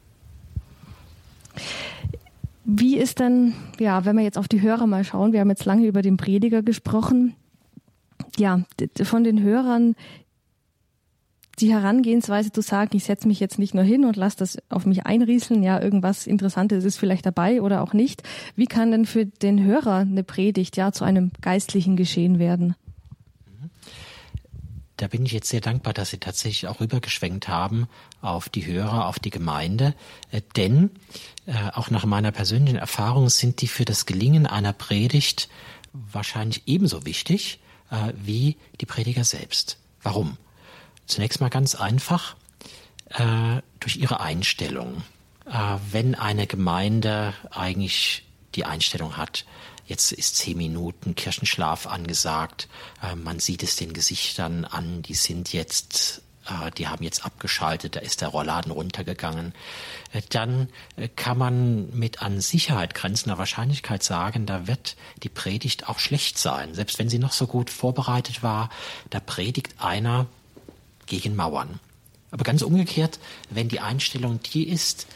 [2.65, 5.65] Wie ist dann, ja, wenn wir jetzt auf die Hörer mal schauen, wir haben jetzt
[5.65, 7.36] lange über den Prediger gesprochen.
[8.38, 8.62] Ja,
[9.04, 9.95] von den Hörern
[11.59, 14.85] die Herangehensweise zu sagen, ich setze mich jetzt nicht nur hin und lasse das auf
[14.85, 18.23] mich einrieseln, ja, irgendwas Interessantes ist vielleicht dabei oder auch nicht.
[18.55, 22.75] Wie kann denn für den Hörer eine Predigt ja zu einem geistlichen Geschehen werden?
[24.97, 27.87] Da bin ich jetzt sehr dankbar, dass Sie tatsächlich auch rübergeschwenkt haben
[28.21, 29.95] auf die Hörer, auf die Gemeinde.
[30.31, 30.91] Äh, denn
[31.45, 35.49] äh, auch nach meiner persönlichen Erfahrung sind die für das Gelingen einer Predigt
[35.93, 37.59] wahrscheinlich ebenso wichtig
[37.91, 39.77] äh, wie die Prediger selbst.
[40.01, 40.37] Warum?
[41.13, 42.36] Zunächst mal ganz einfach
[43.10, 45.04] äh, durch ihre Einstellung.
[45.45, 49.45] Äh, wenn eine Gemeinde eigentlich die Einstellung hat,
[49.86, 52.67] jetzt ist zehn Minuten Kirchenschlaf angesagt,
[53.04, 57.95] äh, man sieht es den Gesichtern an, die sind jetzt äh, die haben jetzt abgeschaltet,
[57.95, 59.54] da ist der Rollladen runtergegangen,
[60.13, 65.88] äh, dann äh, kann man mit an Sicherheit grenzender Wahrscheinlichkeit sagen, da wird die Predigt
[65.88, 66.73] auch schlecht sein.
[66.73, 68.69] Selbst wenn sie noch so gut vorbereitet war,
[69.12, 70.26] da predigt einer,
[71.05, 71.79] gegen Mauern.
[72.31, 75.07] Aber ganz umgekehrt, wenn die Einstellung die ist,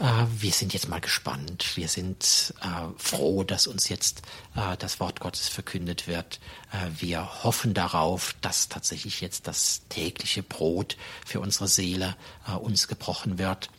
[0.00, 0.04] äh,
[0.38, 4.22] wir sind jetzt mal gespannt, wir sind äh, froh, dass uns jetzt
[4.56, 6.40] äh, das Wort Gottes verkündet wird,
[6.72, 12.16] äh, wir hoffen darauf, dass tatsächlich jetzt das tägliche Brot für unsere Seele
[12.48, 13.70] äh, uns gebrochen wird.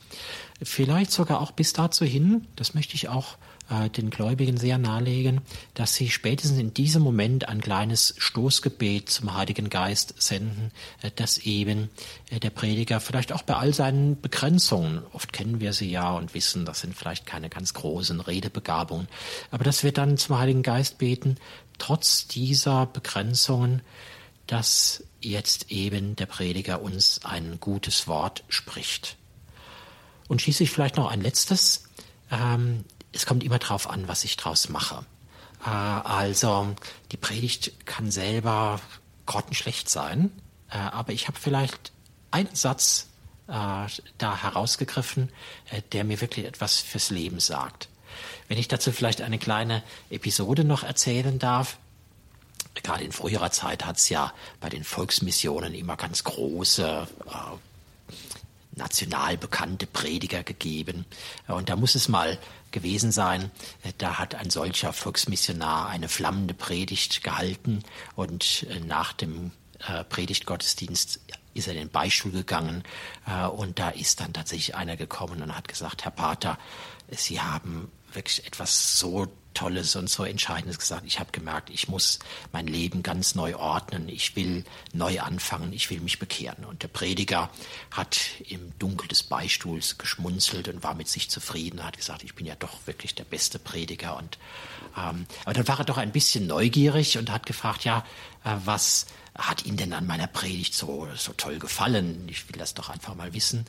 [0.63, 3.37] Vielleicht sogar auch bis dazu hin, das möchte ich auch
[3.69, 5.41] äh, den Gläubigen sehr nahelegen,
[5.73, 11.37] dass sie spätestens in diesem Moment ein kleines Stoßgebet zum Heiligen Geist senden, äh, dass
[11.39, 11.89] eben
[12.29, 16.33] äh, der Prediger vielleicht auch bei all seinen Begrenzungen, oft kennen wir sie ja und
[16.33, 19.07] wissen, das sind vielleicht keine ganz großen Redebegabungen,
[19.51, 21.37] aber dass wir dann zum Heiligen Geist beten,
[21.77, 23.81] trotz dieser Begrenzungen,
[24.47, 29.17] dass jetzt eben der Prediger uns ein gutes Wort spricht.
[30.27, 31.83] Und schließlich vielleicht noch ein letztes.
[32.31, 32.83] Ähm,
[33.15, 35.05] es kommt immer darauf an, was ich draus mache.
[35.65, 36.75] Äh, also
[37.11, 38.79] die Predigt kann selber
[39.25, 40.31] grottenschlecht sein,
[40.69, 41.91] äh, aber ich habe vielleicht
[42.31, 43.07] einen Satz
[43.47, 45.29] äh, da herausgegriffen,
[45.71, 47.89] äh, der mir wirklich etwas fürs Leben sagt.
[48.47, 51.77] Wenn ich dazu vielleicht eine kleine Episode noch erzählen darf,
[52.83, 58.07] gerade in früherer Zeit hat es ja bei den Volksmissionen immer ganz große äh,
[58.77, 61.05] national bekannte Prediger gegeben.
[61.47, 62.37] Und da muss es mal
[62.75, 63.51] gewesen sein,
[63.97, 67.83] da hat ein solcher Volksmissionar eine flammende Predigt gehalten
[68.15, 69.51] und äh, nach dem
[69.87, 71.21] äh, Predigtgottesdienst
[71.53, 72.83] ist er in den Beistuhl gegangen
[73.25, 76.59] äh, und da ist dann tatsächlich einer gekommen und hat gesagt, Herr Pater,
[77.09, 81.03] Sie haben wirklich etwas so Tolles und so Entscheidendes gesagt.
[81.07, 82.19] Ich habe gemerkt, ich muss
[82.51, 84.07] mein Leben ganz neu ordnen.
[84.09, 84.63] Ich will
[84.93, 85.73] neu anfangen.
[85.73, 86.63] Ich will mich bekehren.
[86.65, 87.49] Und der Prediger
[87.89, 91.79] hat im Dunkel des Beistuhls geschmunzelt und war mit sich zufrieden.
[91.79, 94.17] Er hat gesagt, ich bin ja doch wirklich der beste Prediger.
[94.17, 94.37] Und
[94.97, 98.05] ähm, aber dann war er doch ein bisschen neugierig und hat gefragt, ja,
[98.43, 102.27] äh, was hat Ihnen denn an meiner Predigt so so toll gefallen?
[102.29, 103.65] Ich will das doch einfach mal wissen.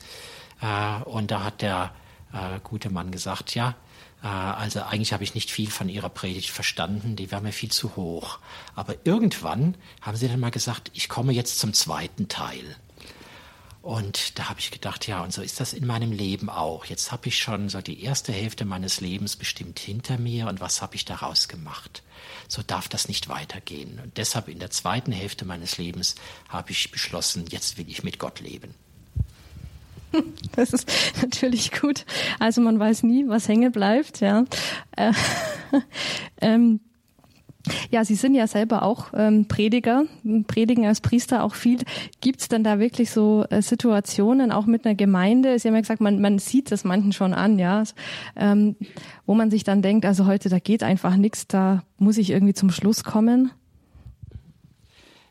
[0.61, 1.93] Äh, und da hat der
[2.33, 3.75] äh, gute Mann gesagt, ja,
[4.21, 7.95] also eigentlich habe ich nicht viel von ihrer Predigt verstanden, die war mir viel zu
[7.95, 8.39] hoch.
[8.75, 12.75] Aber irgendwann haben sie dann mal gesagt, ich komme jetzt zum zweiten Teil.
[13.87, 16.83] Und da habe ich gedacht, ja, und so ist das in meinem Leben auch.
[16.83, 20.81] Jetzt habe ich schon so die erste Hälfte meines Lebens bestimmt hinter mir und was
[20.81, 22.03] habe ich daraus gemacht?
[22.49, 24.01] So darf das nicht weitergehen.
[24.03, 26.15] Und deshalb in der zweiten Hälfte meines Lebens
[26.49, 28.73] habe ich beschlossen, jetzt will ich mit Gott leben.
[30.55, 30.89] Das ist
[31.21, 32.05] natürlich gut.
[32.39, 34.21] Also man weiß nie, was hängen bleibt.
[34.21, 34.45] Ja,
[34.95, 35.11] äh,
[36.41, 36.79] ähm,
[37.89, 40.05] ja, Sie sind ja selber auch ähm, Prediger,
[40.47, 41.79] predigen als Priester auch viel.
[42.21, 45.59] Gibt es denn da wirklich so äh, Situationen, auch mit einer Gemeinde?
[45.59, 47.83] Sie haben ja gesagt, man, man sieht das manchen schon an, ja,
[48.35, 48.75] ähm,
[49.25, 52.53] wo man sich dann denkt, also heute, da geht einfach nichts, da muss ich irgendwie
[52.53, 53.51] zum Schluss kommen.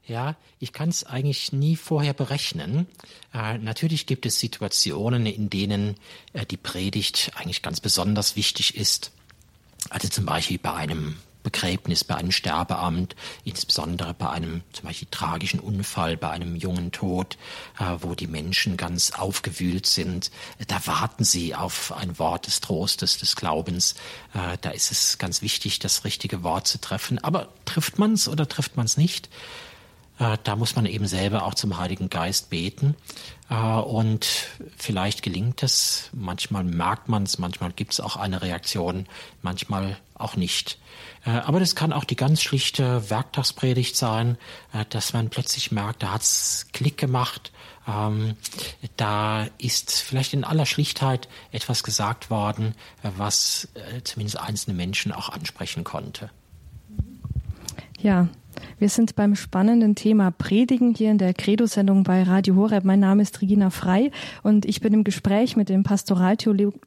[0.07, 2.87] Ja, ich kann es eigentlich nie vorher berechnen.
[3.35, 5.97] Äh, natürlich gibt es Situationen, in denen
[6.33, 9.11] äh, die Predigt eigentlich ganz besonders wichtig ist.
[9.90, 13.14] Also zum Beispiel bei einem Begräbnis, bei einem Sterbeamt,
[13.45, 17.37] insbesondere bei einem zum Beispiel tragischen Unfall, bei einem jungen Tod,
[17.79, 20.31] äh, wo die Menschen ganz aufgewühlt sind.
[20.69, 23.95] Da warten sie auf ein Wort des Trostes, des Glaubens.
[24.35, 27.19] Äh, da ist es ganz wichtig, das richtige Wort zu treffen.
[27.19, 29.29] Aber trifft man es oder trifft man es nicht?
[30.18, 32.94] Äh, da muss man eben selber auch zum Heiligen Geist beten.
[33.50, 34.26] Äh, und
[34.76, 39.07] vielleicht gelingt es, manchmal merkt man es, manchmal gibt es auch eine Reaktion,
[39.42, 40.79] manchmal auch nicht.
[41.24, 44.38] Äh, aber das kann auch die ganz schlichte Werktagspredigt sein,
[44.88, 47.52] dass man plötzlich merkt, da hat's Klick gemacht,
[47.87, 48.37] ähm,
[48.96, 53.68] da ist vielleicht in aller Schlichtheit etwas gesagt worden, was
[54.05, 56.31] zumindest einzelne Menschen auch ansprechen konnte.
[57.98, 58.29] Ja,
[58.79, 62.85] wir sind beim spannenden Thema Predigen hier in der Credo-Sendung bei Radio Horeb.
[62.85, 64.11] Mein Name ist Regina Frei
[64.42, 66.81] und ich bin im Gespräch mit dem Pastoraltheologen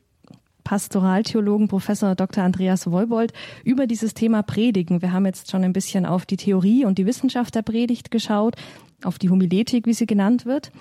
[0.64, 2.44] Pastoraltheologen Professor Dr.
[2.44, 5.02] Andreas Wolbold über dieses Thema Predigen.
[5.02, 8.56] Wir haben jetzt schon ein bisschen auf die Theorie und die Wissenschaft der Predigt geschaut,
[9.04, 10.72] auf die Homiletik, wie sie genannt wird.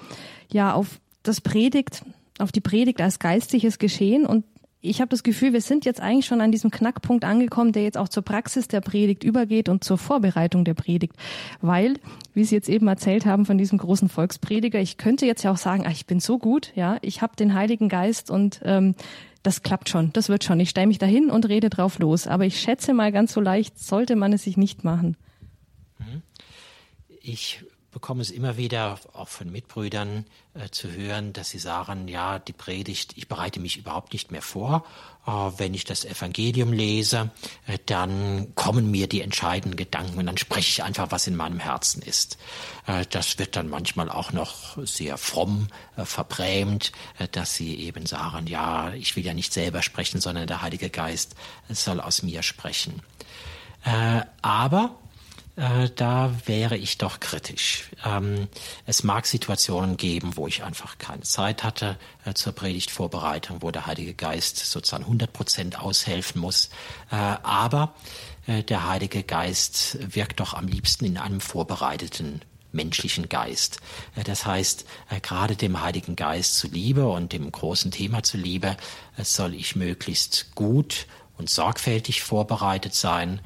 [0.53, 2.05] Ja, auf das Predigt,
[2.39, 4.45] auf die Predigt als geistliches Geschehen und
[4.81, 7.99] ich habe das Gefühl, wir sind jetzt eigentlich schon an diesem Knackpunkt angekommen, der jetzt
[7.99, 11.15] auch zur Praxis der Predigt übergeht und zur Vorbereitung der Predigt.
[11.61, 11.95] Weil,
[12.33, 15.57] wie Sie jetzt eben erzählt haben von diesem großen Volksprediger, ich könnte jetzt ja auch
[15.57, 18.95] sagen, ach, ich bin so gut, ja, ich habe den Heiligen Geist und ähm,
[19.43, 20.61] das klappt schon, das wird schon.
[20.61, 22.27] Ich stelle mich dahin und rede drauf los.
[22.29, 25.17] Aber ich schätze mal ganz so leicht sollte man es sich nicht machen.
[25.99, 26.23] Mhm.
[27.21, 32.39] Ich bekomme es immer wieder auch von Mitbrüdern äh, zu hören, dass sie sagen, ja,
[32.39, 34.85] die Predigt, ich bereite mich überhaupt nicht mehr vor.
[35.27, 37.31] Äh, wenn ich das Evangelium lese,
[37.67, 41.61] äh, dann kommen mir die entscheidenden Gedanken und dann spreche ich einfach, was in meinem
[41.61, 42.37] Herzen ist.
[42.87, 48.05] Äh, das wird dann manchmal auch noch sehr fromm äh, verbrämt, äh, dass sie eben
[48.05, 51.35] sagen, ja, ich will ja nicht selber sprechen, sondern der Heilige Geist
[51.69, 53.03] soll aus mir sprechen.
[54.43, 54.97] aber
[55.59, 57.91] äh, da wäre ich doch kritisch.
[58.05, 58.47] Ähm,
[58.87, 63.87] es mag Situationen geben, wo ich einfach keine Zeit hatte äh, zur Predigtvorbereitung, wo der
[63.87, 66.71] Heilige Geist sozusagen 100 Prozent aushelfen muss.
[67.11, 67.95] Äh, aber
[68.47, 73.81] äh, der Heilige Geist wirkt doch am liebsten in einem vorbereiteten menschlichen Geist.
[74.15, 74.85] Äh, das heißt,
[75.23, 78.77] gerade dem Heiligen Geist zuliebe und dem großen Thema zuliebe,
[79.21, 83.41] soll ich möglichst gut und sorgfältig vorbereitet sein,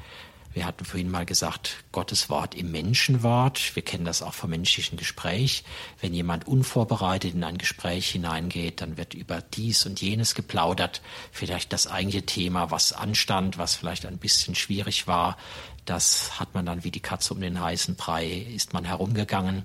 [0.53, 3.75] wir hatten vorhin mal gesagt, Gottes Wort im Menschenwort.
[3.75, 5.63] Wir kennen das auch vom menschlichen Gespräch.
[5.99, 11.01] Wenn jemand unvorbereitet in ein Gespräch hineingeht, dann wird über dies und jenes geplaudert.
[11.31, 15.37] Vielleicht das eigentliche Thema, was anstand, was vielleicht ein bisschen schwierig war.
[15.85, 19.63] Das hat man dann wie die Katze um den heißen Brei, ist man herumgegangen.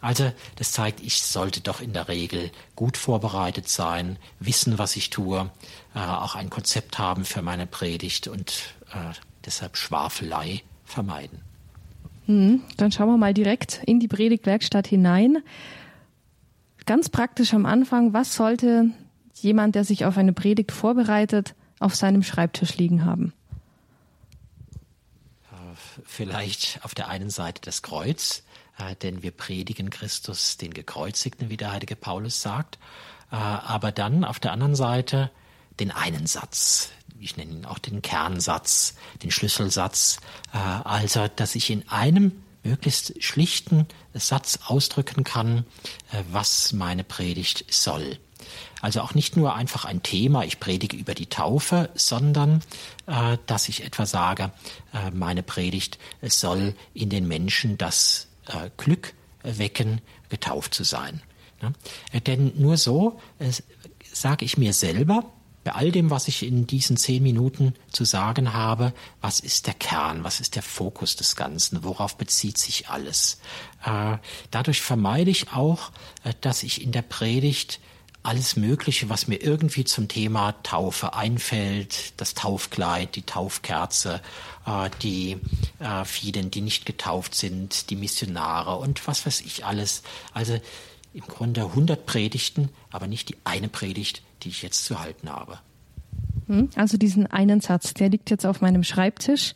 [0.00, 5.08] Also das zeigt, ich sollte doch in der Regel gut vorbereitet sein, wissen, was ich
[5.08, 5.50] tue,
[5.94, 11.40] äh, auch ein Konzept haben für meine Predigt und äh, Deshalb Schwafelei vermeiden.
[12.26, 15.42] Hm, dann schauen wir mal direkt in die Predigtwerkstatt hinein.
[16.86, 18.90] Ganz praktisch am Anfang, was sollte
[19.34, 23.32] jemand, der sich auf eine Predigt vorbereitet, auf seinem Schreibtisch liegen haben?
[26.04, 28.42] Vielleicht auf der einen Seite das Kreuz,
[28.78, 32.78] äh, denn wir predigen Christus den Gekreuzigten, wie der heilige Paulus sagt.
[33.30, 35.30] Äh, aber dann auf der anderen Seite
[35.80, 40.18] den einen Satz, ich nenne ihn auch den Kernsatz, den Schlüsselsatz,
[40.52, 45.66] äh, also dass ich in einem möglichst schlichten Satz ausdrücken kann,
[46.12, 48.18] äh, was meine Predigt soll.
[48.80, 52.62] Also auch nicht nur einfach ein Thema, ich predige über die Taufe, sondern
[53.06, 54.52] äh, dass ich etwa sage,
[54.92, 61.22] äh, meine Predigt soll in den Menschen das äh, Glück wecken, getauft zu sein.
[61.62, 61.72] Ne?
[62.26, 63.50] Denn nur so äh,
[64.12, 65.32] sage ich mir selber,
[65.64, 69.74] bei all dem, was ich in diesen zehn Minuten zu sagen habe, was ist der
[69.74, 73.40] Kern, was ist der Fokus des Ganzen, worauf bezieht sich alles.
[73.84, 74.18] Äh,
[74.50, 75.90] dadurch vermeide ich auch,
[76.22, 77.80] äh, dass ich in der Predigt
[78.22, 84.22] alles Mögliche, was mir irgendwie zum Thema Taufe einfällt, das Taufkleid, die Taufkerze,
[84.66, 85.38] äh, die
[86.04, 90.02] vielen, die nicht getauft sind, die Missionare und was weiß ich alles.
[90.32, 90.58] Also
[91.12, 95.58] im Grunde 100 Predigten, aber nicht die eine Predigt, die ich jetzt zu halten habe.
[96.46, 99.54] Hm, also diesen einen Satz, der liegt jetzt auf meinem Schreibtisch.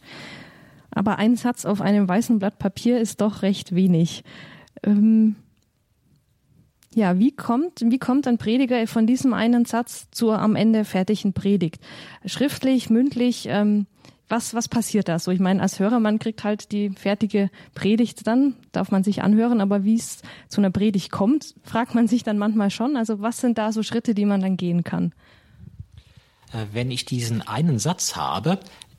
[0.91, 4.25] Aber ein Satz auf einem weißen Blatt Papier ist doch recht wenig.
[4.83, 5.37] Ähm
[6.95, 11.35] ja, wie kommt, wie kommt ein Prediger von diesem einen Satz zur am Ende fertigen
[11.35, 11.83] Predigt?
[12.25, 13.87] Schriftlich, mündlich, ähm,
[14.29, 15.31] Was, was passiert da so?
[15.31, 19.61] Ich meine, als Hörer, man kriegt halt die fertige Predigt dann, darf man sich anhören,
[19.61, 22.97] aber wie es zu einer Predigt kommt, fragt man sich dann manchmal schon.
[22.97, 25.15] Also was sind da so Schritte, die man dann gehen kann?
[26.53, 28.59] Äh, wenn ich diesen einen Satz habe,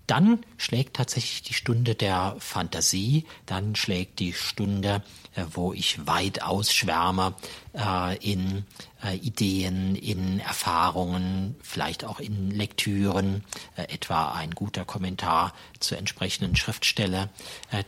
[0.10, 5.04] dann schlägt tatsächlich die Stunde der Fantasie, dann schlägt die Stunde,
[5.36, 7.36] äh, wo ich weit ausschwärme
[7.74, 8.66] äh, in
[9.04, 13.44] äh, Ideen, in Erfahrungen, vielleicht auch in Lektüren,
[13.76, 17.30] etwa ein guter Kommentar zur entsprechenden Schriftstelle.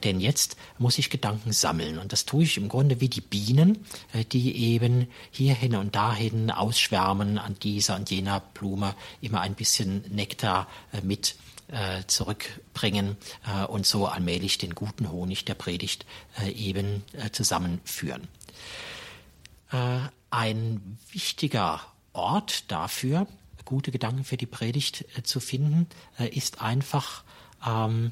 [0.03, 3.85] Denn jetzt muss ich Gedanken sammeln und das tue ich im Grunde wie die Bienen,
[4.31, 10.67] die eben hierhin und dahin ausschwärmen an dieser und jener Blume immer ein bisschen Nektar
[11.03, 11.35] mit
[11.71, 13.17] äh, zurückbringen
[13.47, 16.05] äh, und so allmählich den guten Honig der Predigt
[16.41, 18.27] äh, eben äh, zusammenführen.
[19.71, 19.99] Äh,
[20.29, 21.81] ein wichtiger
[22.13, 23.27] Ort dafür,
[23.65, 27.23] gute Gedanken für die Predigt äh, zu finden, ist einfach
[27.65, 28.11] ähm,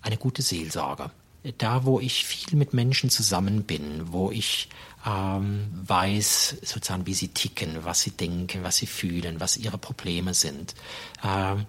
[0.00, 1.10] eine gute Seelsorge.
[1.58, 4.68] Da, wo ich viel mit Menschen zusammen bin, wo ich
[5.04, 10.34] ähm, weiß, sozusagen, wie sie ticken, was sie denken, was sie fühlen, was ihre Probleme
[10.34, 10.76] sind.
[11.24, 11.66] Ähm,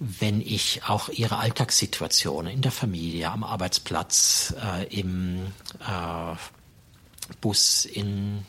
[0.00, 5.46] wenn ich auch ihre Alltagssituationen in der Familie, am Arbeitsplatz, äh, im
[5.80, 6.34] äh,
[7.42, 8.46] Bus, in,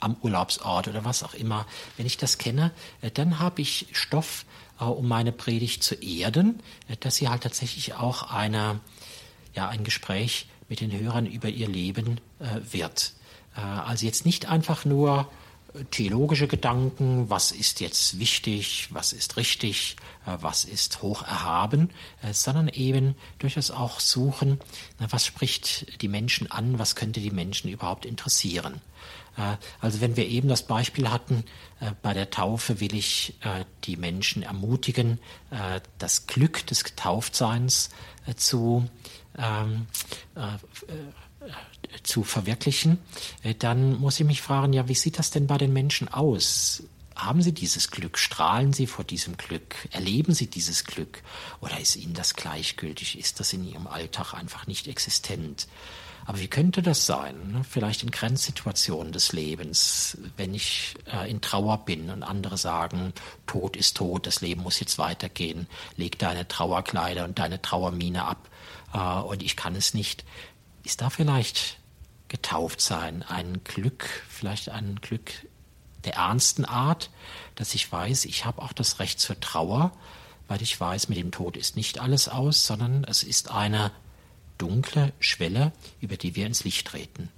[0.00, 1.66] am Urlaubsort oder was auch immer,
[1.98, 2.72] wenn ich das kenne,
[3.02, 4.46] äh, dann habe ich Stoff,
[4.80, 8.80] äh, um meine Predigt zu erden, äh, dass sie halt tatsächlich auch eine,
[9.54, 13.12] ja, ein Gespräch mit den Hörern über ihr Leben äh, wird.
[13.54, 15.30] also jetzt nicht einfach nur
[15.90, 19.96] theologische Gedanken, was ist jetzt wichtig, was ist richtig,
[20.26, 21.90] äh, was ist hoch erhaben,
[22.22, 24.60] äh, sondern eben durchaus auch suchen,
[24.98, 28.80] was spricht die Menschen an, was könnte die Menschen überhaupt interessieren.
[29.36, 31.44] Äh, also wenn wir eben das Beispiel hatten,
[32.00, 33.34] bei der Taufe will ich
[33.84, 35.20] die Menschen ermutigen,
[35.98, 37.90] das Glück des Getauftseins
[38.34, 38.88] zu
[39.36, 39.86] ähm,
[42.02, 42.98] zu verwirklichen,
[43.42, 46.82] äh, dann muss ich mich fragen, ja, wie sieht das denn bei den Menschen aus?
[47.14, 48.18] Haben Sie dieses Glück?
[48.18, 49.74] Strahlen Sie vor diesem Glück?
[49.90, 51.22] Erleben Sie dieses Glück?
[51.60, 53.18] Oder ist Ihnen das gleichgültig?
[53.18, 55.66] Ist das in Ihrem Alltag einfach nicht existent?
[56.26, 57.52] Aber wie könnte das sein?
[57.52, 57.62] Ne?
[57.64, 63.12] Vielleicht in Grenzsituationen des Lebens, wenn ich äh, in Trauer bin und andere sagen,
[63.46, 68.50] Tod ist tot, das Leben muss jetzt weitergehen, leg deine Trauerkleider und deine Trauermine ab
[68.92, 70.24] äh, und ich kann es nicht.
[70.86, 71.78] Ist da vielleicht
[72.28, 75.32] getauft sein ein Glück, vielleicht ein Glück
[76.04, 77.10] der ernsten Art,
[77.56, 79.90] dass ich weiß, ich habe auch das Recht zur Trauer,
[80.46, 83.90] weil ich weiß, mit dem Tod ist nicht alles aus, sondern es ist eine
[84.58, 87.30] dunkle Schwelle, über die wir ins Licht treten.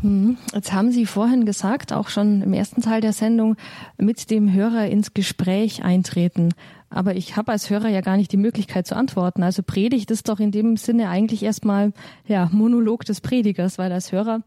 [0.00, 3.56] Hm, jetzt haben Sie vorhin gesagt, auch schon im ersten Teil der Sendung,
[3.96, 6.52] mit dem Hörer ins Gespräch eintreten.
[6.90, 9.44] Aber ich habe als Hörer ja gar nicht die Möglichkeit zu antworten.
[9.44, 11.92] Also Predigt ist doch in dem Sinne eigentlich erstmal
[12.26, 14.42] ja Monolog des Predigers, weil als Hörer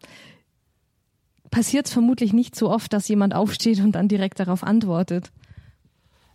[1.49, 5.31] passiert es vermutlich nicht so oft, dass jemand aufsteht und dann direkt darauf antwortet.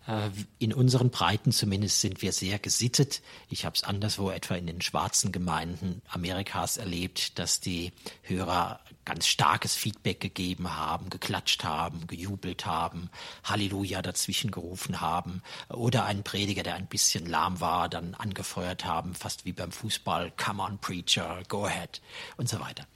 [0.06, 3.20] Äh, in unseren Breiten zumindest sind wir sehr gesittet.
[3.50, 7.92] Ich habe es anderswo etwa in den schwarzen Gemeinden Amerikas erlebt, dass die
[8.22, 13.08] Hörer ganz starkes Feedback gegeben haben, geklatscht haben, gejubelt haben,
[13.42, 15.40] Halleluja dazwischen gerufen haben
[15.70, 20.30] oder einen Prediger, der ein bisschen lahm war, dann angefeuert haben, fast wie beim Fußball,
[20.32, 22.02] come on preacher, go ahead
[22.36, 22.86] und so weiter.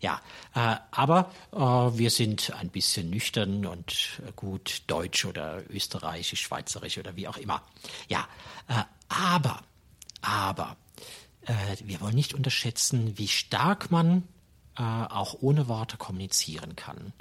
[0.00, 0.22] Ja,
[0.54, 6.96] äh, aber äh, wir sind ein bisschen nüchtern und äh, gut deutsch oder österreichisch, schweizerisch
[6.96, 7.62] oder wie auch immer.
[8.08, 8.28] Ja,
[8.68, 9.62] äh, aber,
[10.20, 10.76] aber,
[11.42, 14.28] äh, wir wollen nicht unterschätzen, wie stark man
[14.76, 17.12] äh, auch ohne Worte kommunizieren kann.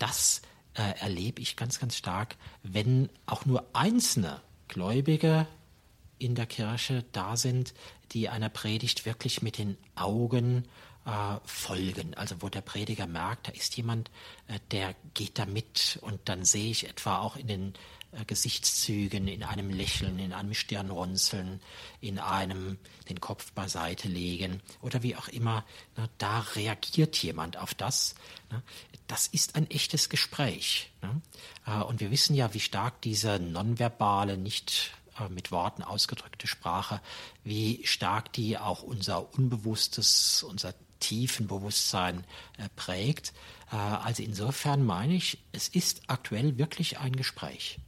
[0.00, 0.42] das
[0.74, 2.34] erlebe ich ganz, ganz stark,
[2.64, 5.46] wenn auch nur einzelne Gläubige
[6.18, 7.74] in der Kirche da sind,
[8.10, 10.64] die einer Predigt wirklich mit den Augen
[11.06, 12.14] äh, folgen.
[12.14, 14.10] Also wo der Prediger merkt, da ist jemand,
[14.48, 17.74] äh, der geht da mit und dann sehe ich etwa auch in den äh,
[18.26, 21.60] Gesichtszügen, in einem Lächeln, in einem Stirnrunzeln,
[22.00, 25.64] in einem den Kopf beiseite legen oder wie auch immer,
[25.96, 28.14] ne, da reagiert jemand auf das.
[28.50, 28.62] Ne,
[29.06, 30.90] das ist ein echtes Gespräch.
[31.02, 31.20] Ne?
[31.66, 37.00] Äh, und wir wissen ja, wie stark diese nonverbale, nicht äh, mit Worten ausgedrückte Sprache,
[37.42, 42.24] wie stark die auch unser Unbewusstes, unser tiefen Bewusstsein
[42.58, 43.32] äh, prägt.
[43.70, 47.78] Äh, also insofern meine ich, es ist aktuell wirklich ein Gespräch.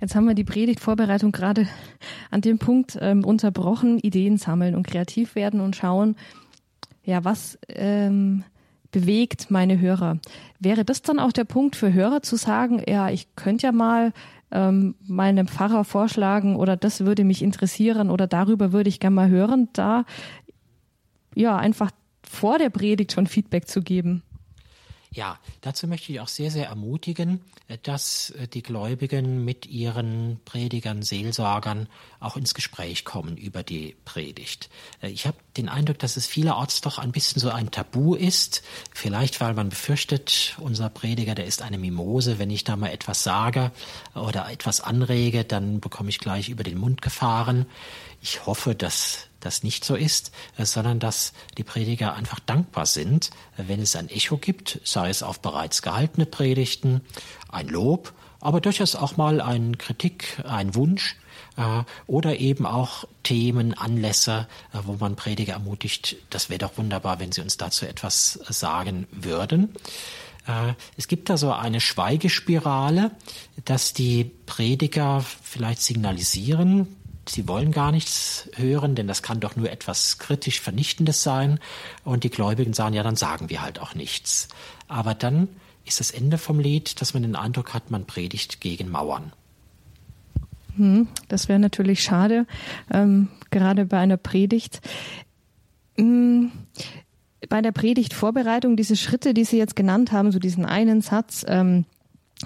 [0.00, 1.68] Jetzt haben wir die Predigtvorbereitung gerade
[2.30, 6.16] an dem Punkt ähm, unterbrochen, Ideen sammeln und kreativ werden und schauen,
[7.04, 8.44] ja, was ähm,
[8.90, 10.18] bewegt meine Hörer.
[10.60, 14.12] Wäre das dann auch der Punkt für Hörer zu sagen, ja, ich könnte ja mal
[14.50, 19.28] ähm, meinem Pfarrer vorschlagen oder das würde mich interessieren oder darüber würde ich gerne mal
[19.28, 20.04] hören, da
[21.34, 21.90] ja einfach
[22.22, 24.22] vor der Predigt schon Feedback zu geben.
[25.14, 30.40] Ja, dazu möchte ich auch sehr, sehr ermutigen, äh, dass äh, die Gläubigen mit ihren
[30.44, 31.88] Predigern, Seelsorgern
[32.18, 34.70] auch ins Gespräch kommen über die Predigt.
[35.00, 38.62] Äh, ich habe den Eindruck, dass es vielerorts doch ein bisschen so ein Tabu ist.
[38.92, 42.40] Vielleicht, weil man befürchtet, unser Prediger, der ist eine Mimose.
[42.40, 43.70] Wenn ich da mal etwas sage
[44.16, 47.66] oder etwas anrege, dann bekomme ich gleich über den Mund gefahren.
[48.20, 53.80] Ich hoffe, dass das nicht so ist, sondern dass die Prediger einfach dankbar sind, wenn
[53.80, 57.00] es ein Echo gibt, sei es auf bereits gehaltene Predigten,
[57.48, 61.16] ein Lob, aber durchaus auch mal eine Kritik, ein Wunsch
[61.56, 67.32] äh, oder eben auch Themen, Anlässe, wo man Prediger ermutigt, das wäre doch wunderbar, wenn
[67.32, 69.74] sie uns dazu etwas sagen würden.
[70.98, 73.12] Es gibt da so eine Schweigespirale,
[73.64, 76.94] dass die Prediger vielleicht signalisieren,
[77.28, 81.58] sie wollen gar nichts hören, denn das kann doch nur etwas kritisch Vernichtendes sein.
[82.04, 84.48] Und die Gläubigen sagen, ja, dann sagen wir halt auch nichts.
[84.88, 85.48] Aber dann
[85.84, 89.32] ist das Ende vom Lied, dass man den Eindruck hat, man predigt gegen Mauern.
[90.76, 92.46] Hm, das wäre natürlich schade,
[92.90, 94.80] ähm, gerade bei einer Predigt.
[95.96, 96.50] Hm,
[97.48, 101.84] bei der Predigtvorbereitung, diese Schritte, die Sie jetzt genannt haben, so diesen einen Satz, ähm,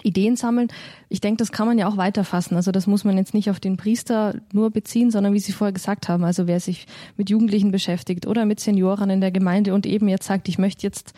[0.02, 0.68] Ideen sammeln.
[1.08, 2.56] Ich denke, das kann man ja auch weiterfassen.
[2.56, 5.72] Also das muss man jetzt nicht auf den Priester nur beziehen, sondern wie Sie vorher
[5.72, 6.86] gesagt haben, also wer sich
[7.16, 10.86] mit Jugendlichen beschäftigt oder mit Senioren in der Gemeinde und eben jetzt sagt, ich möchte
[10.86, 11.12] jetzt,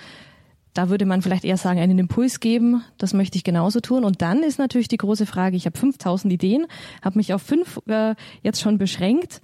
[0.74, 4.04] da würde man vielleicht eher sagen, einen Impuls geben, das möchte ich genauso tun.
[4.04, 6.66] Und dann ist natürlich die große Frage, ich habe 5000 Ideen,
[7.02, 9.40] habe mich auf fünf äh, jetzt schon beschränkt.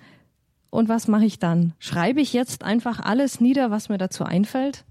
[0.70, 1.72] Und was mache ich dann?
[1.78, 4.84] Schreibe ich jetzt einfach alles nieder, was mir dazu einfällt?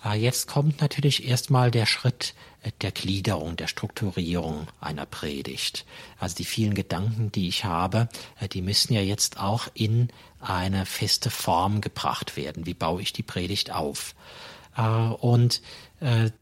[0.00, 2.34] Ah, jetzt kommt natürlich erstmal der Schritt
[2.82, 5.84] der Gliederung, der Strukturierung einer Predigt.
[6.18, 8.08] Also die vielen Gedanken, die ich habe,
[8.40, 10.08] äh, die müssen ja jetzt auch in
[10.40, 12.66] eine feste Form gebracht werden.
[12.66, 14.14] Wie baue ich die Predigt auf?
[14.76, 15.60] Äh, und äh,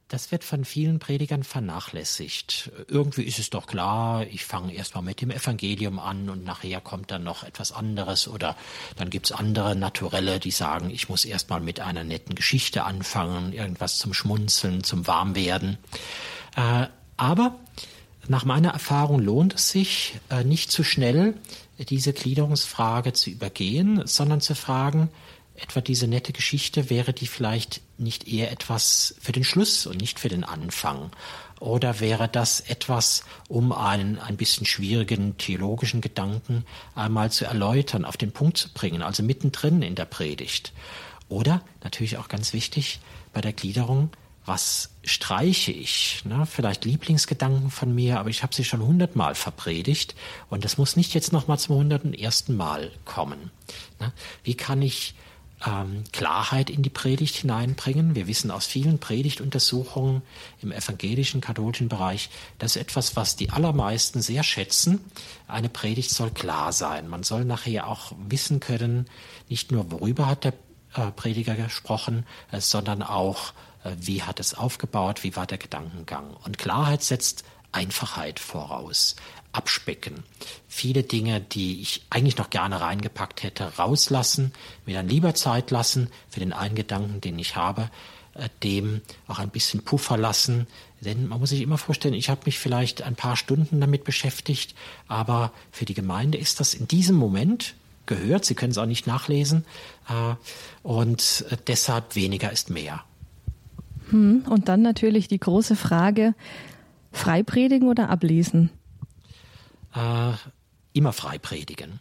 [0.08, 2.70] das wird von vielen Predigern vernachlässigt.
[2.88, 7.10] Irgendwie ist es doch klar, ich fange erstmal mit dem Evangelium an und nachher kommt
[7.10, 8.54] dann noch etwas anderes oder
[8.96, 13.96] dann gibt's andere Naturelle, die sagen, ich muss erstmal mit einer netten Geschichte anfangen, irgendwas
[13.96, 15.78] zum Schmunzeln, zum Warmwerden.
[16.54, 17.56] Äh, aber
[18.28, 21.34] nach meiner Erfahrung lohnt es sich, nicht zu schnell
[21.78, 25.10] diese Gliederungsfrage zu übergehen, sondern zu fragen,
[25.56, 30.20] etwa diese nette Geschichte, wäre die vielleicht nicht eher etwas für den Schluss und nicht
[30.20, 31.10] für den Anfang?
[31.60, 38.16] Oder wäre das etwas, um einen ein bisschen schwierigen theologischen Gedanken einmal zu erläutern, auf
[38.16, 40.72] den Punkt zu bringen, also mittendrin in der Predigt?
[41.28, 43.00] Oder, natürlich auch ganz wichtig,
[43.32, 44.10] bei der Gliederung,
[44.44, 46.22] was streiche ich?
[46.24, 46.46] Ne?
[46.46, 50.14] Vielleicht Lieblingsgedanken von mir, aber ich habe sie schon hundertmal verpredigt
[50.50, 53.50] und das muss nicht jetzt nochmal zum hunderten ersten Mal kommen.
[53.98, 54.12] Ne?
[54.44, 55.14] Wie kann ich
[55.64, 58.14] ähm, Klarheit in die Predigt hineinbringen.
[58.14, 60.22] Wir wissen aus vielen Predigtuntersuchungen
[60.60, 65.00] im evangelischen, katholischen Bereich, dass etwas, was die allermeisten sehr schätzen,
[65.48, 67.08] eine Predigt soll klar sein.
[67.08, 69.06] Man soll nachher auch wissen können,
[69.48, 70.52] nicht nur worüber hat der
[70.94, 73.52] äh, Prediger gesprochen, äh, sondern auch,
[73.84, 76.36] äh, wie hat es aufgebaut, wie war der Gedankengang.
[76.44, 79.16] Und Klarheit setzt Einfachheit voraus
[79.56, 80.24] abspecken.
[80.68, 84.52] Viele Dinge, die ich eigentlich noch gerne reingepackt hätte, rauslassen,
[84.84, 87.90] mir dann lieber Zeit lassen für den einen Gedanken, den ich habe,
[88.34, 90.66] äh, dem auch ein bisschen Puffer lassen.
[91.00, 94.74] Denn man muss sich immer vorstellen, ich habe mich vielleicht ein paar Stunden damit beschäftigt,
[95.08, 97.74] aber für die Gemeinde ist das in diesem Moment
[98.06, 98.44] gehört.
[98.44, 99.64] Sie können es auch nicht nachlesen.
[100.08, 100.34] Äh,
[100.82, 103.04] und äh, deshalb weniger ist mehr.
[104.10, 106.34] Hm, und dann natürlich die große Frage,
[107.12, 108.70] Freipredigen oder ablesen?
[109.96, 110.32] Äh,
[110.92, 112.00] immer frei predigen.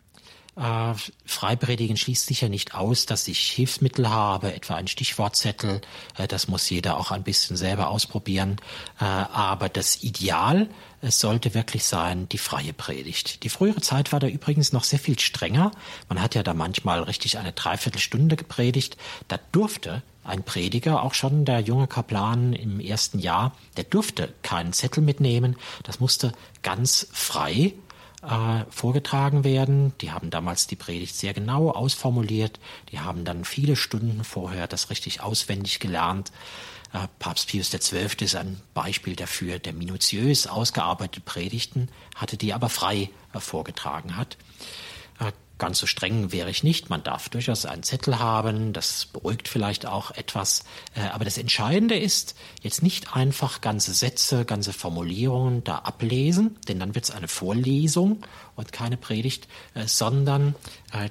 [0.55, 0.93] Äh,
[1.25, 5.81] Freipredigen schließt sicher nicht aus, dass ich Hilfsmittel habe, etwa ein Stichwortzettel.
[6.17, 8.57] Äh, das muss jeder auch ein bisschen selber ausprobieren.
[8.99, 10.69] Äh, aber das Ideal
[11.05, 13.43] es sollte wirklich sein, die freie Predigt.
[13.43, 15.69] Die frühere Zeit war da übrigens noch sehr viel strenger.
[16.09, 18.97] Man hat ja da manchmal richtig eine Dreiviertelstunde gepredigt.
[19.27, 24.73] Da durfte ein Prediger, auch schon der junge Kaplan im ersten Jahr, der durfte keinen
[24.73, 25.57] Zettel mitnehmen.
[25.83, 26.33] Das musste
[26.63, 27.73] ganz frei
[28.27, 29.93] äh, vorgetragen werden.
[30.01, 32.59] Die haben damals die Predigt sehr genau ausformuliert.
[32.91, 36.31] Die haben dann viele Stunden vorher das richtig auswendig gelernt.
[36.93, 38.07] Äh, Papst Pius XII.
[38.21, 44.37] ist ein Beispiel dafür, der minutiös ausgearbeitete Predigten hatte, die aber frei äh, vorgetragen hat.
[45.57, 46.89] Ganz so streng wäre ich nicht.
[46.89, 48.73] Man darf durchaus einen Zettel haben.
[48.73, 50.65] Das beruhigt vielleicht auch etwas.
[50.95, 56.79] Äh, aber das Entscheidende ist, jetzt nicht einfach ganze Sätze, ganze Formulierungen da ablesen, denn
[56.79, 58.25] dann wird es eine Vorlesung
[58.55, 60.55] und keine Predigt, äh, sondern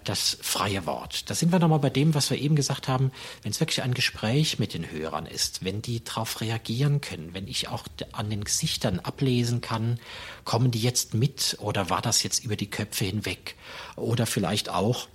[0.05, 1.29] das freie Wort.
[1.31, 3.13] Da sind wir nochmal bei dem, was wir eben gesagt haben.
[3.43, 7.49] Wenn es wirklich ein Gespräch mit den Hörern ist, wenn die darauf reagieren können, wenn
[7.49, 9.99] ich auch an den Gesichtern ablesen kann,
[10.45, 13.57] kommen die jetzt mit oder war das jetzt über die Köpfe hinweg?
[13.97, 15.09] Oder vielleicht auch,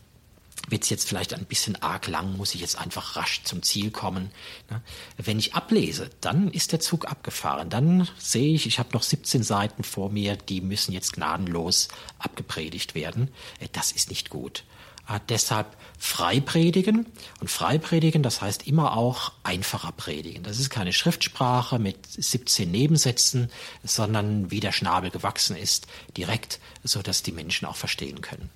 [0.69, 3.91] wird es jetzt vielleicht ein bisschen arg lang, muss ich jetzt einfach rasch zum Ziel
[3.91, 4.31] kommen.
[4.69, 4.81] Ne?
[5.17, 7.69] Wenn ich ablese, dann ist der Zug abgefahren.
[7.69, 12.95] Dann sehe ich, ich habe noch 17 Seiten vor mir, die müssen jetzt gnadenlos abgepredigt
[12.95, 13.29] werden.
[13.59, 14.63] Äh, das ist nicht gut.
[15.07, 17.07] Äh, deshalb frei predigen.
[17.39, 20.43] Und frei predigen, das heißt immer auch einfacher predigen.
[20.43, 23.49] Das ist keine Schriftsprache mit 17 Nebensätzen,
[23.83, 28.49] sondern wie der Schnabel gewachsen ist, direkt, so dass die Menschen auch verstehen können.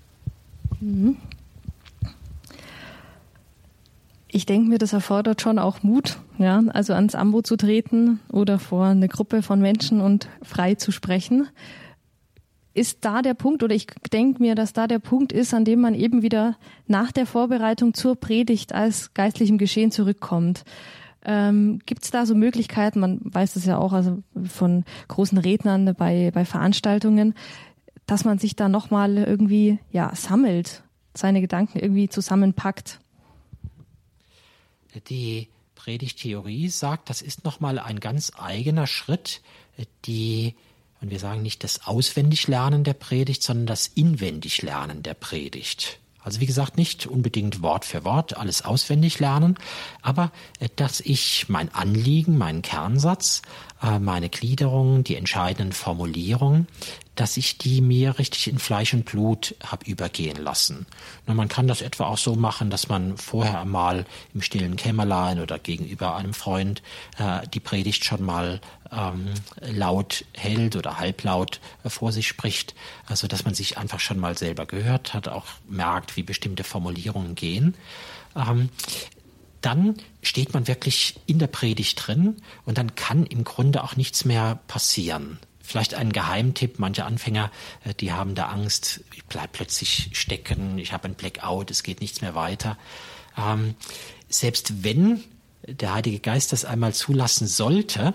[0.80, 1.18] Mhm.
[4.36, 8.58] Ich denke mir, das erfordert schon auch Mut, ja, also ans Ambo zu treten oder
[8.58, 11.50] vor eine Gruppe von Menschen und frei zu sprechen.
[12.74, 15.82] Ist da der Punkt, oder ich denke mir, dass da der Punkt ist, an dem
[15.82, 16.58] man eben wieder
[16.88, 20.66] nach der Vorbereitung zur Predigt als geistlichem Geschehen zurückkommt.
[21.24, 25.94] Ähm, Gibt es da so Möglichkeiten, man weiß es ja auch also von großen Rednern
[25.96, 27.36] bei, bei Veranstaltungen,
[28.08, 30.82] dass man sich da nochmal irgendwie ja, sammelt,
[31.14, 33.00] seine Gedanken irgendwie zusammenpackt?
[35.10, 39.42] Die Predigttheorie sagt, das ist nochmal ein ganz eigener Schritt,
[40.06, 40.56] die,
[41.02, 46.00] und wir sagen nicht das Auswendiglernen der Predigt, sondern das Inwendiglernen der Predigt.
[46.24, 49.58] Also wie gesagt, nicht unbedingt Wort für Wort alles auswendig lernen,
[50.02, 53.42] aber äh, dass ich mein Anliegen, meinen Kernsatz,
[54.00, 56.68] meine Gliederung, die entscheidenden Formulierungen,
[57.16, 60.86] dass ich die mir richtig in Fleisch und Blut habe übergehen lassen.
[61.28, 65.40] Na, man kann das etwa auch so machen, dass man vorher einmal im stillen Kämmerlein
[65.40, 66.82] oder gegenüber einem Freund
[67.20, 68.62] äh, die Predigt schon mal
[68.92, 72.74] ähm, laut hält oder halblaut äh, vor sich spricht,
[73.06, 77.36] also dass man sich einfach schon mal selber gehört hat, auch merkt, wie bestimmte Formulierungen
[77.36, 77.76] gehen.
[78.36, 78.70] Ähm,
[79.66, 84.26] dann steht man wirklich in der Predigt drin und dann kann im Grunde auch nichts
[84.26, 85.40] mehr passieren.
[85.62, 87.50] Vielleicht ein Geheimtipp, manche Anfänger,
[87.86, 92.02] äh, die haben da Angst, ich bleib plötzlich stecken, ich habe ein Blackout, es geht
[92.02, 92.78] nichts mehr weiter.
[93.38, 93.76] Ähm,
[94.28, 95.24] selbst wenn
[95.66, 98.14] der Heilige Geist das einmal zulassen sollte,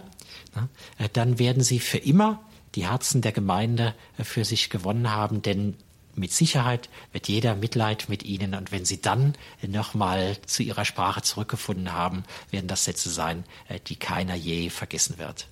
[0.55, 0.69] na,
[0.99, 2.41] äh, dann werden sie für immer
[2.75, 5.75] die Herzen der Gemeinde äh, für sich gewonnen haben, denn
[6.19, 9.35] mit Sicherheit wird jeder Mitleid mit ihnen und wenn sie dann
[9.67, 13.45] nochmal zu ihrer Sprache zurückgefunden haben, werden das Sätze sein,
[13.87, 15.49] die keiner je vergessen wird.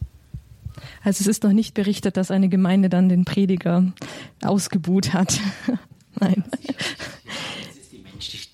[1.02, 3.92] Also es ist noch nicht berichtet, dass eine Gemeinde dann den Prediger
[4.42, 5.40] ausgebuht hat.
[6.20, 6.44] Nein.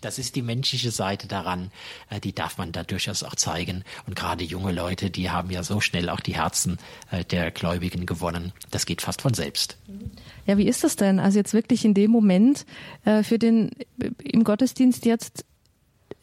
[0.02, 1.70] Das ist die menschliche Seite daran,
[2.10, 3.84] äh, die darf man da durchaus auch zeigen.
[4.06, 6.78] Und gerade junge Leute, die haben ja so schnell auch die Herzen
[7.10, 8.52] äh, der Gläubigen gewonnen.
[8.70, 9.78] Das geht fast von selbst.
[10.46, 11.18] Ja, wie ist das denn?
[11.18, 12.66] Also jetzt wirklich in dem Moment
[13.04, 13.70] äh, für den
[14.22, 15.44] im Gottesdienst jetzt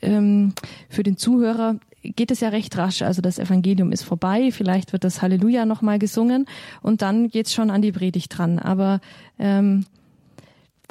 [0.02, 0.54] ähm,
[0.90, 3.02] für den Zuhörer geht es ja recht rasch.
[3.02, 6.46] Also das Evangelium ist vorbei, vielleicht wird das Halleluja nochmal gesungen
[6.82, 8.60] und dann geht's schon an die Predigt dran.
[8.60, 9.02] Aber
[9.38, 9.86] ähm,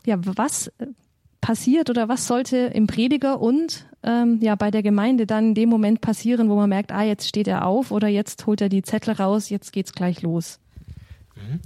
[0.05, 0.71] ja, was
[1.41, 5.69] passiert oder was sollte im Prediger und ähm, ja bei der Gemeinde dann in dem
[5.69, 8.83] Moment passieren, wo man merkt, ah, jetzt steht er auf oder jetzt holt er die
[8.83, 10.59] Zettel raus, jetzt geht's gleich los?
[11.37, 11.61] Mhm.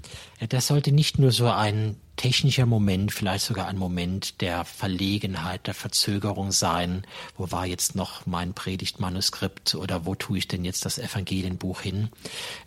[0.48, 5.74] Das sollte nicht nur so ein technischer Moment, vielleicht sogar ein Moment der Verlegenheit, der
[5.74, 7.02] Verzögerung sein.
[7.36, 12.10] Wo war jetzt noch mein Predigtmanuskript oder wo tue ich denn jetzt das Evangelienbuch hin?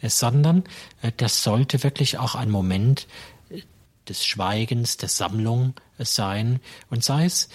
[0.02, 0.64] Äh, sondern
[1.02, 3.08] äh, das sollte wirklich auch ein Moment
[4.10, 6.60] des Schweigens, der Sammlung sein.
[6.90, 7.50] Und sei es,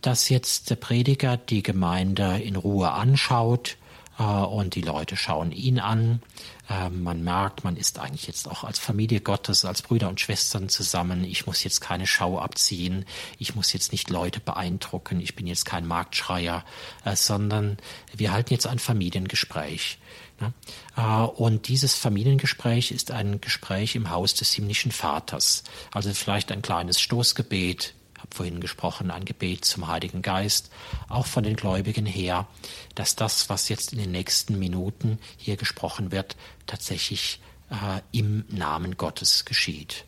[0.00, 3.76] dass jetzt der Prediger die Gemeinde in Ruhe anschaut,
[4.18, 6.22] äh, und die Leute schauen ihn an.
[6.68, 10.68] Ähm, man merkt, man ist eigentlich jetzt auch als Familie Gottes, als Brüder und Schwestern
[10.68, 11.24] zusammen.
[11.24, 13.04] Ich muss jetzt keine Schau abziehen.
[13.38, 15.20] Ich muss jetzt nicht Leute beeindrucken.
[15.20, 16.64] Ich bin jetzt kein Marktschreier,
[17.04, 17.76] äh, sondern
[18.14, 19.98] wir halten jetzt ein Familiengespräch.
[20.40, 20.52] Ne?
[20.96, 25.64] Äh, und dieses Familiengespräch ist ein Gespräch im Haus des himmlischen Vaters.
[25.92, 30.70] Also vielleicht ein kleines Stoßgebet, habe vorhin gesprochen, ein Gebet zum Heiligen Geist,
[31.08, 32.46] auch von den Gläubigen her,
[32.94, 38.96] dass das, was jetzt in den nächsten Minuten hier gesprochen wird, tatsächlich äh, im Namen
[38.96, 40.04] Gottes geschieht.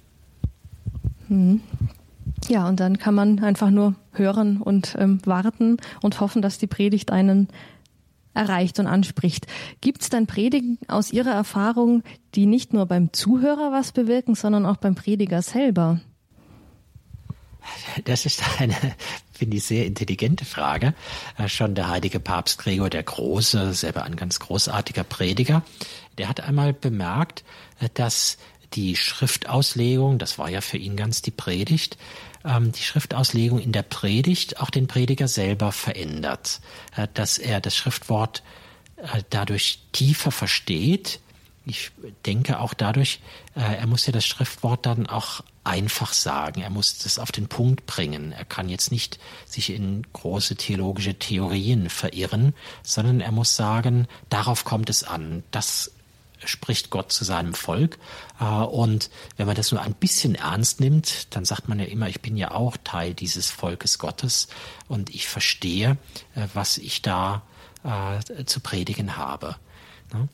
[1.29, 1.61] Hm.
[2.49, 6.67] Ja, und dann kann man einfach nur hören und ähm, warten und hoffen, dass die
[6.67, 7.49] Predigt einen
[8.35, 9.47] erreicht und anspricht.
[9.81, 12.03] Gibt es dann Predigen aus Ihrer Erfahrung,
[12.35, 16.01] die nicht nur beim Zuhörer was bewirken, sondern auch beim Prediger selber?
[18.05, 18.75] Das ist eine,
[19.33, 20.95] finde ich, sehr intelligente Frage.
[21.37, 25.63] Äh, schon der heilige Papst Gregor der Große, selber ein ganz großartiger Prediger,
[26.17, 27.45] der hat einmal bemerkt,
[27.81, 28.39] äh, dass
[28.75, 31.97] die Schriftauslegung, das war ja für ihn ganz die Predigt,
[32.45, 36.61] ähm, die Schriftauslegung in der Predigt auch den Prediger selber verändert,
[36.97, 38.43] äh, dass er das Schriftwort
[39.31, 41.21] dadurch tiefer versteht,
[41.69, 41.91] ich
[42.25, 43.21] denke auch dadurch,
[43.55, 46.63] äh, er muss ja das Schriftwort dann auch einfach sagen.
[46.63, 48.33] Er muss das auf den Punkt bringen.
[48.33, 54.65] Er kann jetzt nicht sich in große theologische Theorien verirren, sondern er muss sagen, darauf
[54.65, 55.43] kommt es an.
[55.51, 55.93] Das
[56.45, 57.99] spricht Gott zu seinem Volk.
[58.41, 62.09] Äh, und wenn man das nur ein bisschen ernst nimmt, dann sagt man ja immer,
[62.09, 64.49] ich bin ja auch Teil dieses Volkes Gottes
[64.89, 65.97] und ich verstehe,
[66.35, 67.43] äh, was ich da
[67.85, 69.57] äh, zu predigen habe.
[70.13, 70.29] Ne?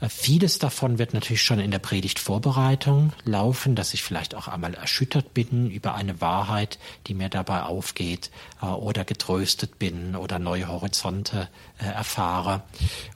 [0.00, 4.74] Äh, vieles davon wird natürlich schon in der Predigtvorbereitung laufen, dass ich vielleicht auch einmal
[4.74, 10.68] erschüttert bin über eine Wahrheit, die mir dabei aufgeht, äh, oder getröstet bin oder neue
[10.68, 12.62] Horizonte äh, erfahre.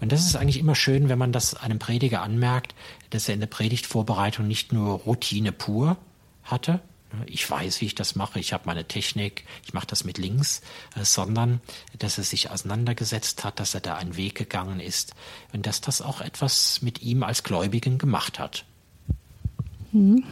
[0.01, 2.75] Und das ist eigentlich immer schön, wenn man das einem Prediger anmerkt,
[3.11, 5.97] dass er in der Predigtvorbereitung nicht nur Routine pur
[6.45, 6.81] hatte,
[7.27, 10.62] ich weiß, wie ich das mache, ich habe meine Technik, ich mache das mit links,
[10.97, 11.61] äh, sondern
[11.99, 15.15] dass er sich auseinandergesetzt hat, dass er da einen Weg gegangen ist
[15.53, 18.65] und dass das auch etwas mit ihm als Gläubigen gemacht hat.
[19.93, 20.25] Hm.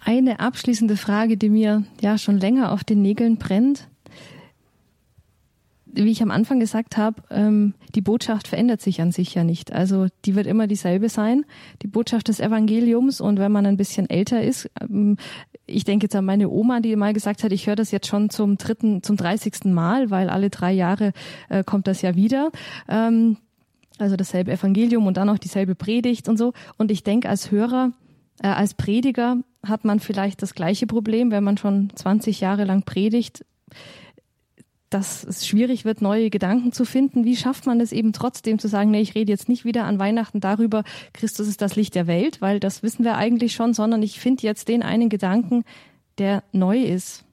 [0.00, 3.88] Eine abschließende Frage, die mir ja schon länger auf den Nägeln brennt
[5.96, 9.72] wie ich am Anfang gesagt habe, ähm, die Botschaft verändert sich an sich ja nicht.
[9.72, 11.44] Also die wird immer dieselbe sein,
[11.82, 13.20] die Botschaft des Evangeliums.
[13.20, 15.16] Und wenn man ein bisschen älter ist, ähm,
[15.66, 18.28] ich denke jetzt an meine Oma, die mal gesagt hat, ich höre das jetzt schon
[18.28, 21.12] zum dritten, zum dreißigsten Mal, weil alle drei Jahre
[21.48, 22.50] äh, kommt das ja wieder.
[22.88, 23.36] Ähm,
[23.98, 26.52] also dasselbe Evangelium und dann auch dieselbe Predigt und so.
[26.76, 27.92] Und ich denke, als Hörer,
[28.42, 32.82] äh, als Prediger hat man vielleicht das gleiche Problem, wenn man schon 20 Jahre lang
[32.82, 33.44] predigt
[34.90, 37.24] dass es schwierig wird, neue Gedanken zu finden.
[37.24, 39.98] Wie schafft man es eben trotzdem zu sagen, nee, ich rede jetzt nicht wieder an
[39.98, 44.02] Weihnachten darüber, Christus ist das Licht der Welt, weil das wissen wir eigentlich schon, sondern
[44.02, 45.64] ich finde jetzt den einen Gedanken,
[46.18, 47.24] der neu ist.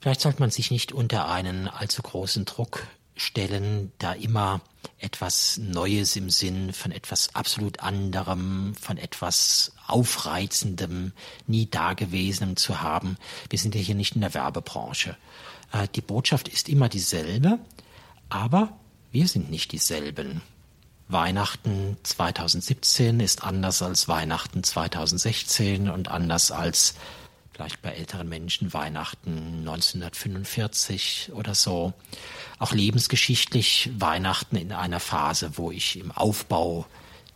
[0.00, 2.86] Vielleicht sollte man sich nicht unter einen allzu großen Druck
[3.20, 4.60] stellen, da immer
[4.98, 11.12] etwas Neues im Sinn von etwas absolut anderem, von etwas Aufreizendem,
[11.46, 13.16] nie Dagewesenem zu haben.
[13.48, 15.16] Wir sind ja hier nicht in der Werbebranche.
[15.72, 17.58] Äh, die Botschaft ist immer dieselbe,
[18.28, 18.76] aber
[19.12, 20.42] wir sind nicht dieselben.
[21.08, 26.94] Weihnachten 2017 ist anders als Weihnachten 2016 und anders als
[27.60, 31.92] vielleicht bei älteren Menschen Weihnachten 1945 oder so.
[32.58, 36.86] Auch lebensgeschichtlich Weihnachten in einer Phase, wo ich im Aufbau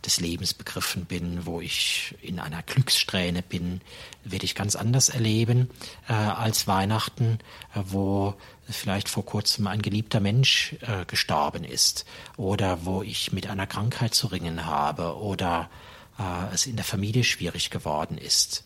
[0.03, 3.81] des Lebens begriffen bin, wo ich in einer Glückssträhne bin,
[4.23, 5.69] werde ich ganz anders erleben
[6.09, 7.37] äh, als Weihnachten,
[7.75, 8.33] äh, wo
[8.67, 12.03] vielleicht vor kurzem ein geliebter Mensch äh, gestorben ist
[12.35, 15.69] oder wo ich mit einer Krankheit zu ringen habe oder
[16.17, 18.63] äh, es in der Familie schwierig geworden ist.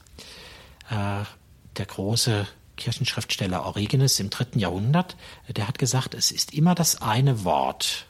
[1.70, 2.48] Äh, der große
[2.78, 5.18] Kirchenschriftsteller Origenes im dritten Jahrhundert,
[5.50, 8.06] der hat gesagt, es ist immer das eine Wort,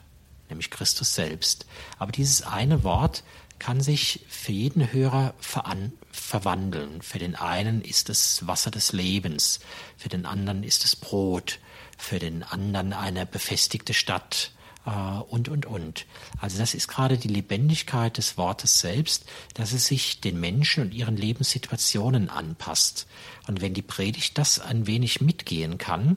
[0.48, 1.66] nämlich Christus selbst.
[1.98, 3.24] Aber dieses eine Wort
[3.58, 7.02] kann sich für jeden Hörer verwandeln.
[7.02, 9.60] Für den einen ist es Wasser des Lebens,
[9.96, 11.58] für den anderen ist es Brot,
[11.98, 16.06] für den anderen eine befestigte Stadt, äh, und, und, und.
[16.40, 20.94] Also das ist gerade die Lebendigkeit des Wortes selbst, dass es sich den Menschen und
[20.94, 23.06] ihren Lebenssituationen anpasst.
[23.46, 26.16] Und wenn die Predigt das ein wenig mitgehen kann,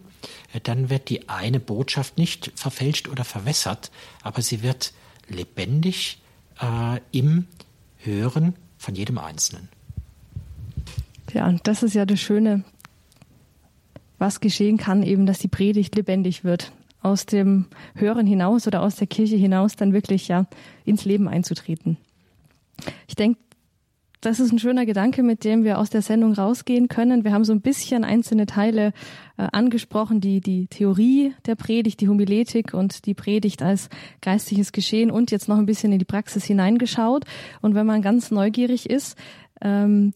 [0.54, 3.92] äh, dann wird die eine Botschaft nicht verfälscht oder verwässert,
[4.22, 4.94] aber sie wird
[5.28, 6.22] lebendig
[6.62, 7.48] äh, im
[7.98, 9.68] Hören von jedem Einzelnen.
[11.34, 12.64] Ja, und das ist ja das Schöne,
[14.20, 16.72] was geschehen kann, eben, dass die Predigt lebendig wird
[17.04, 20.46] aus dem Hören hinaus oder aus der Kirche hinaus dann wirklich ja
[20.86, 21.98] ins Leben einzutreten.
[23.08, 23.40] Ich denke,
[24.24, 27.26] das ist ein schöner Gedanke, mit dem wir aus der Sendung rausgehen können.
[27.26, 28.94] Wir haben so ein bisschen einzelne Teile
[29.38, 33.90] äh, angesprochen, die, die Theorie der Predigt, die Homiletik und die Predigt als
[34.22, 37.26] geistliches Geschehen und jetzt noch ein bisschen in die Praxis hineingeschaut.
[37.62, 39.18] Und wenn man ganz neugierig ist,
[39.62, 40.14] ähm,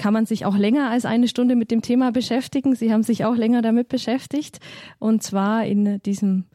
[0.00, 2.74] kann man sich auch länger als eine Stunde mit dem Thema beschäftigen.
[2.74, 4.58] Sie haben sich auch länger damit beschäftigt.
[4.98, 6.46] Und zwar in diesem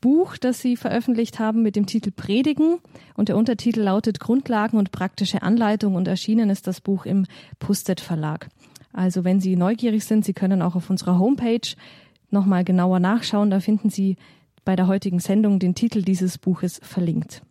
[0.00, 2.78] Buch, das Sie veröffentlicht haben mit dem Titel Predigen.
[3.16, 5.96] Und der Untertitel lautet Grundlagen und praktische Anleitung.
[5.96, 7.26] Und erschienen ist das Buch im
[7.58, 8.48] Pustet Verlag.
[8.92, 11.68] Also wenn Sie neugierig sind, Sie können auch auf unserer Homepage
[12.30, 13.50] nochmal genauer nachschauen.
[13.50, 14.16] Da finden Sie
[14.64, 17.42] bei der heutigen Sendung den Titel dieses Buches verlinkt.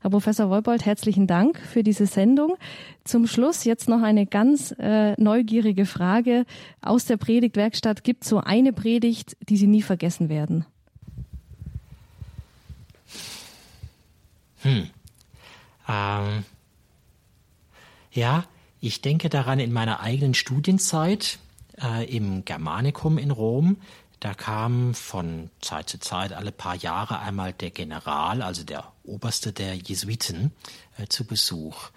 [0.00, 2.56] Herr Professor Wolbold, herzlichen Dank für diese Sendung.
[3.04, 6.44] Zum Schluss jetzt noch eine ganz äh, neugierige Frage
[6.82, 8.04] aus der Predigtwerkstatt.
[8.04, 10.66] Gibt so eine Predigt, die Sie nie vergessen werden?
[14.62, 14.88] Hm.
[15.88, 16.44] Ähm.
[18.14, 18.44] Ja,
[18.80, 21.38] ich denke daran in meiner eigenen Studienzeit
[21.82, 23.78] äh, im Germanicum in Rom.
[24.24, 29.52] Da kam von Zeit zu Zeit alle paar Jahre einmal der General, also der Oberste
[29.52, 30.50] der Jesuiten,
[30.96, 31.90] äh, zu Besuch.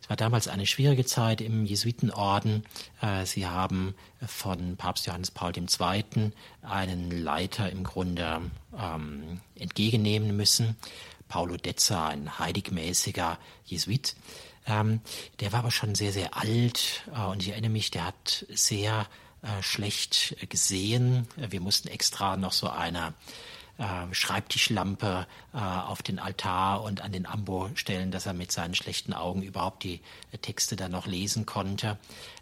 [0.00, 2.64] Es war damals eine schwierige Zeit im Jesuitenorden.
[3.02, 3.94] Äh, sie haben
[4.26, 6.32] von Papst Johannes Paul II.
[6.62, 8.40] einen Leiter im Grunde
[8.74, 10.76] ähm, entgegennehmen müssen.
[11.28, 14.16] Paulo Dezza, ein heiligmäßiger Jesuit.
[14.66, 15.02] Ähm,
[15.40, 19.06] der war aber schon sehr, sehr alt äh, und ich erinnere mich, der hat sehr
[19.60, 21.28] schlecht gesehen.
[21.36, 23.14] Wir mussten extra noch so eine
[23.78, 28.74] äh, Schreibtischlampe äh, auf den Altar und an den Ambo stellen, dass er mit seinen
[28.74, 30.00] schlechten Augen überhaupt die
[30.32, 31.98] äh, Texte dann noch lesen konnte.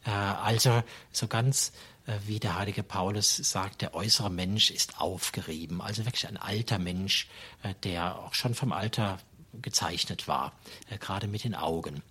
[0.06, 1.72] Äh, also so ganz
[2.06, 5.80] äh, wie der heilige Paulus sagt, der äußere Mensch ist aufgerieben.
[5.80, 7.28] Also wirklich ein alter Mensch,
[7.82, 9.18] der auch schon vom Alter
[9.60, 10.52] gezeichnet war,
[11.00, 12.02] gerade mit den Augen.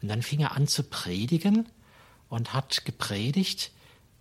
[0.00, 1.68] Und dann fing er an zu predigen
[2.28, 3.72] und hat gepredigt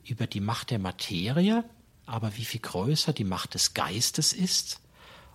[0.05, 1.63] über die Macht der Materie,
[2.05, 4.81] aber wie viel größer die Macht des Geistes ist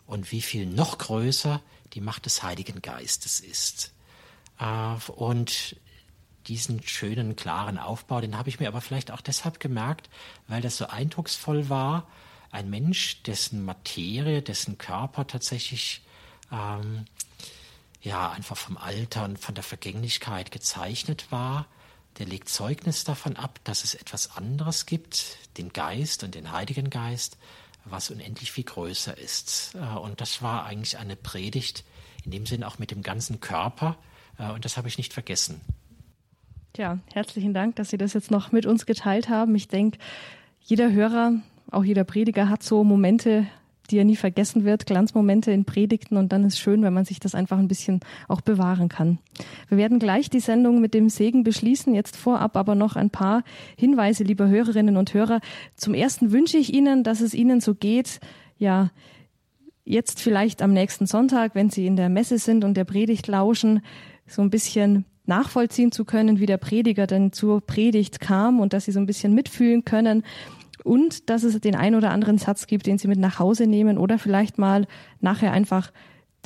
[0.06, 1.62] und wie viel noch größer
[1.94, 3.92] die Macht des Heiligen Geistes ist.
[4.58, 5.76] Äh, und
[6.46, 10.08] diesen schönen, klaren Aufbau, den habe ich mir aber vielleicht auch deshalb gemerkt,
[10.46, 12.08] weil das so eindrucksvoll war.
[12.50, 16.02] Ein Mensch, dessen Materie, dessen Körper tatsächlich
[16.50, 17.04] ähm,
[18.00, 21.66] ja einfach vom Alter und von der Vergänglichkeit gezeichnet war,
[22.18, 26.90] der legt Zeugnis davon ab, dass es etwas anderes gibt, den Geist und den Heiligen
[26.90, 27.38] Geist,
[27.84, 29.74] was unendlich viel größer ist.
[29.74, 31.84] Äh, und das war eigentlich eine Predigt,
[32.24, 33.96] in dem Sinn auch mit dem ganzen Körper.
[34.38, 35.60] Äh, und das habe ich nicht vergessen.
[36.72, 39.54] Tja, herzlichen Dank, dass Sie das jetzt noch mit uns geteilt haben.
[39.54, 39.98] Ich denke,
[40.60, 41.34] jeder Hörer,
[41.70, 43.46] auch jeder Prediger hat so Momente
[43.90, 47.20] die er nie vergessen wird, Glanzmomente in Predigten und dann ist schön, wenn man sich
[47.20, 49.18] das einfach ein bisschen auch bewahren kann.
[49.68, 53.42] Wir werden gleich die Sendung mit dem Segen beschließen, jetzt vorab aber noch ein paar
[53.76, 55.40] Hinweise, liebe Hörerinnen und Hörer.
[55.76, 58.20] Zum ersten wünsche ich Ihnen, dass es Ihnen so geht,
[58.58, 58.90] ja,
[59.84, 63.80] jetzt vielleicht am nächsten Sonntag, wenn Sie in der Messe sind und der Predigt lauschen,
[64.26, 68.86] so ein bisschen nachvollziehen zu können, wie der Prediger denn zur Predigt kam und dass
[68.86, 70.24] Sie so ein bisschen mitfühlen können
[70.88, 73.98] und dass es den ein oder anderen Satz gibt, den Sie mit nach Hause nehmen
[73.98, 74.86] oder vielleicht mal
[75.20, 75.92] nachher einfach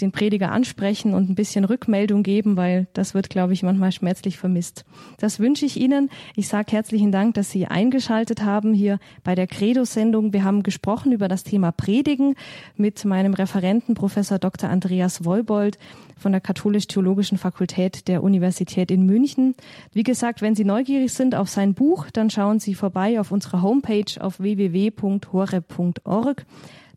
[0.02, 4.36] den Prediger ansprechen und ein bisschen Rückmeldung geben, weil das wird, glaube ich, manchmal schmerzlich
[4.36, 4.84] vermisst.
[5.18, 6.10] Das wünsche ich Ihnen.
[6.36, 10.32] Ich sage herzlichen Dank, dass Sie eingeschaltet haben hier bei der Credo-Sendung.
[10.32, 12.34] Wir haben gesprochen über das Thema Predigen
[12.76, 14.68] mit meinem Referenten Professor Dr.
[14.68, 15.78] Andreas Wollbold
[16.18, 19.54] von der Katholisch-Theologischen Fakultät der Universität in München.
[19.92, 23.62] Wie gesagt, wenn Sie neugierig sind auf sein Buch, dann schauen Sie vorbei auf unserer
[23.62, 25.26] Homepage auf www.hore.org.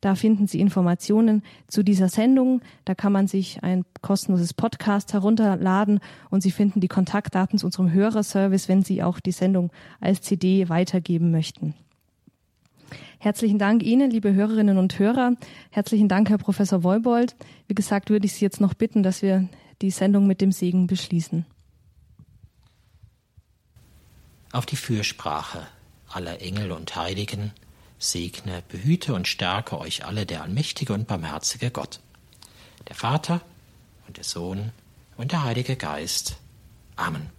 [0.06, 2.62] Da finden Sie Informationen zu dieser Sendung.
[2.86, 6.00] Da kann man sich ein kostenloses Podcast herunterladen
[6.30, 10.70] und Sie finden die Kontaktdaten zu unserem Hörerservice, wenn Sie auch die Sendung als CD
[10.70, 11.74] weitergeben möchten.
[13.18, 15.38] Herzlichen Dank Ihnen, liebe Hörerinnen und Hörer.
[15.72, 17.36] Herzlichen Dank, Herr Professor Wollbold.
[17.68, 19.50] Wie gesagt, würde ich Sie jetzt noch bitten, dass wir
[19.82, 21.48] die Sendung mit dem Segen beschließen.
[24.52, 25.66] Auf die Fürsprache
[26.08, 27.54] aller Engel und Heiligen
[28.06, 32.00] segne, behüte und stärke euch alle der allmächtige und barmherzige Gott,
[32.88, 33.42] der Vater
[34.08, 34.72] und der Sohn
[35.18, 36.38] und der Heilige Geist.
[36.96, 37.30] Amen.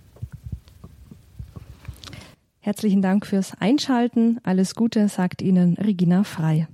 [2.61, 4.41] Herzlichen Dank fürs Einschalten.
[4.43, 6.67] Alles Gute sagt Ihnen Regina Frei.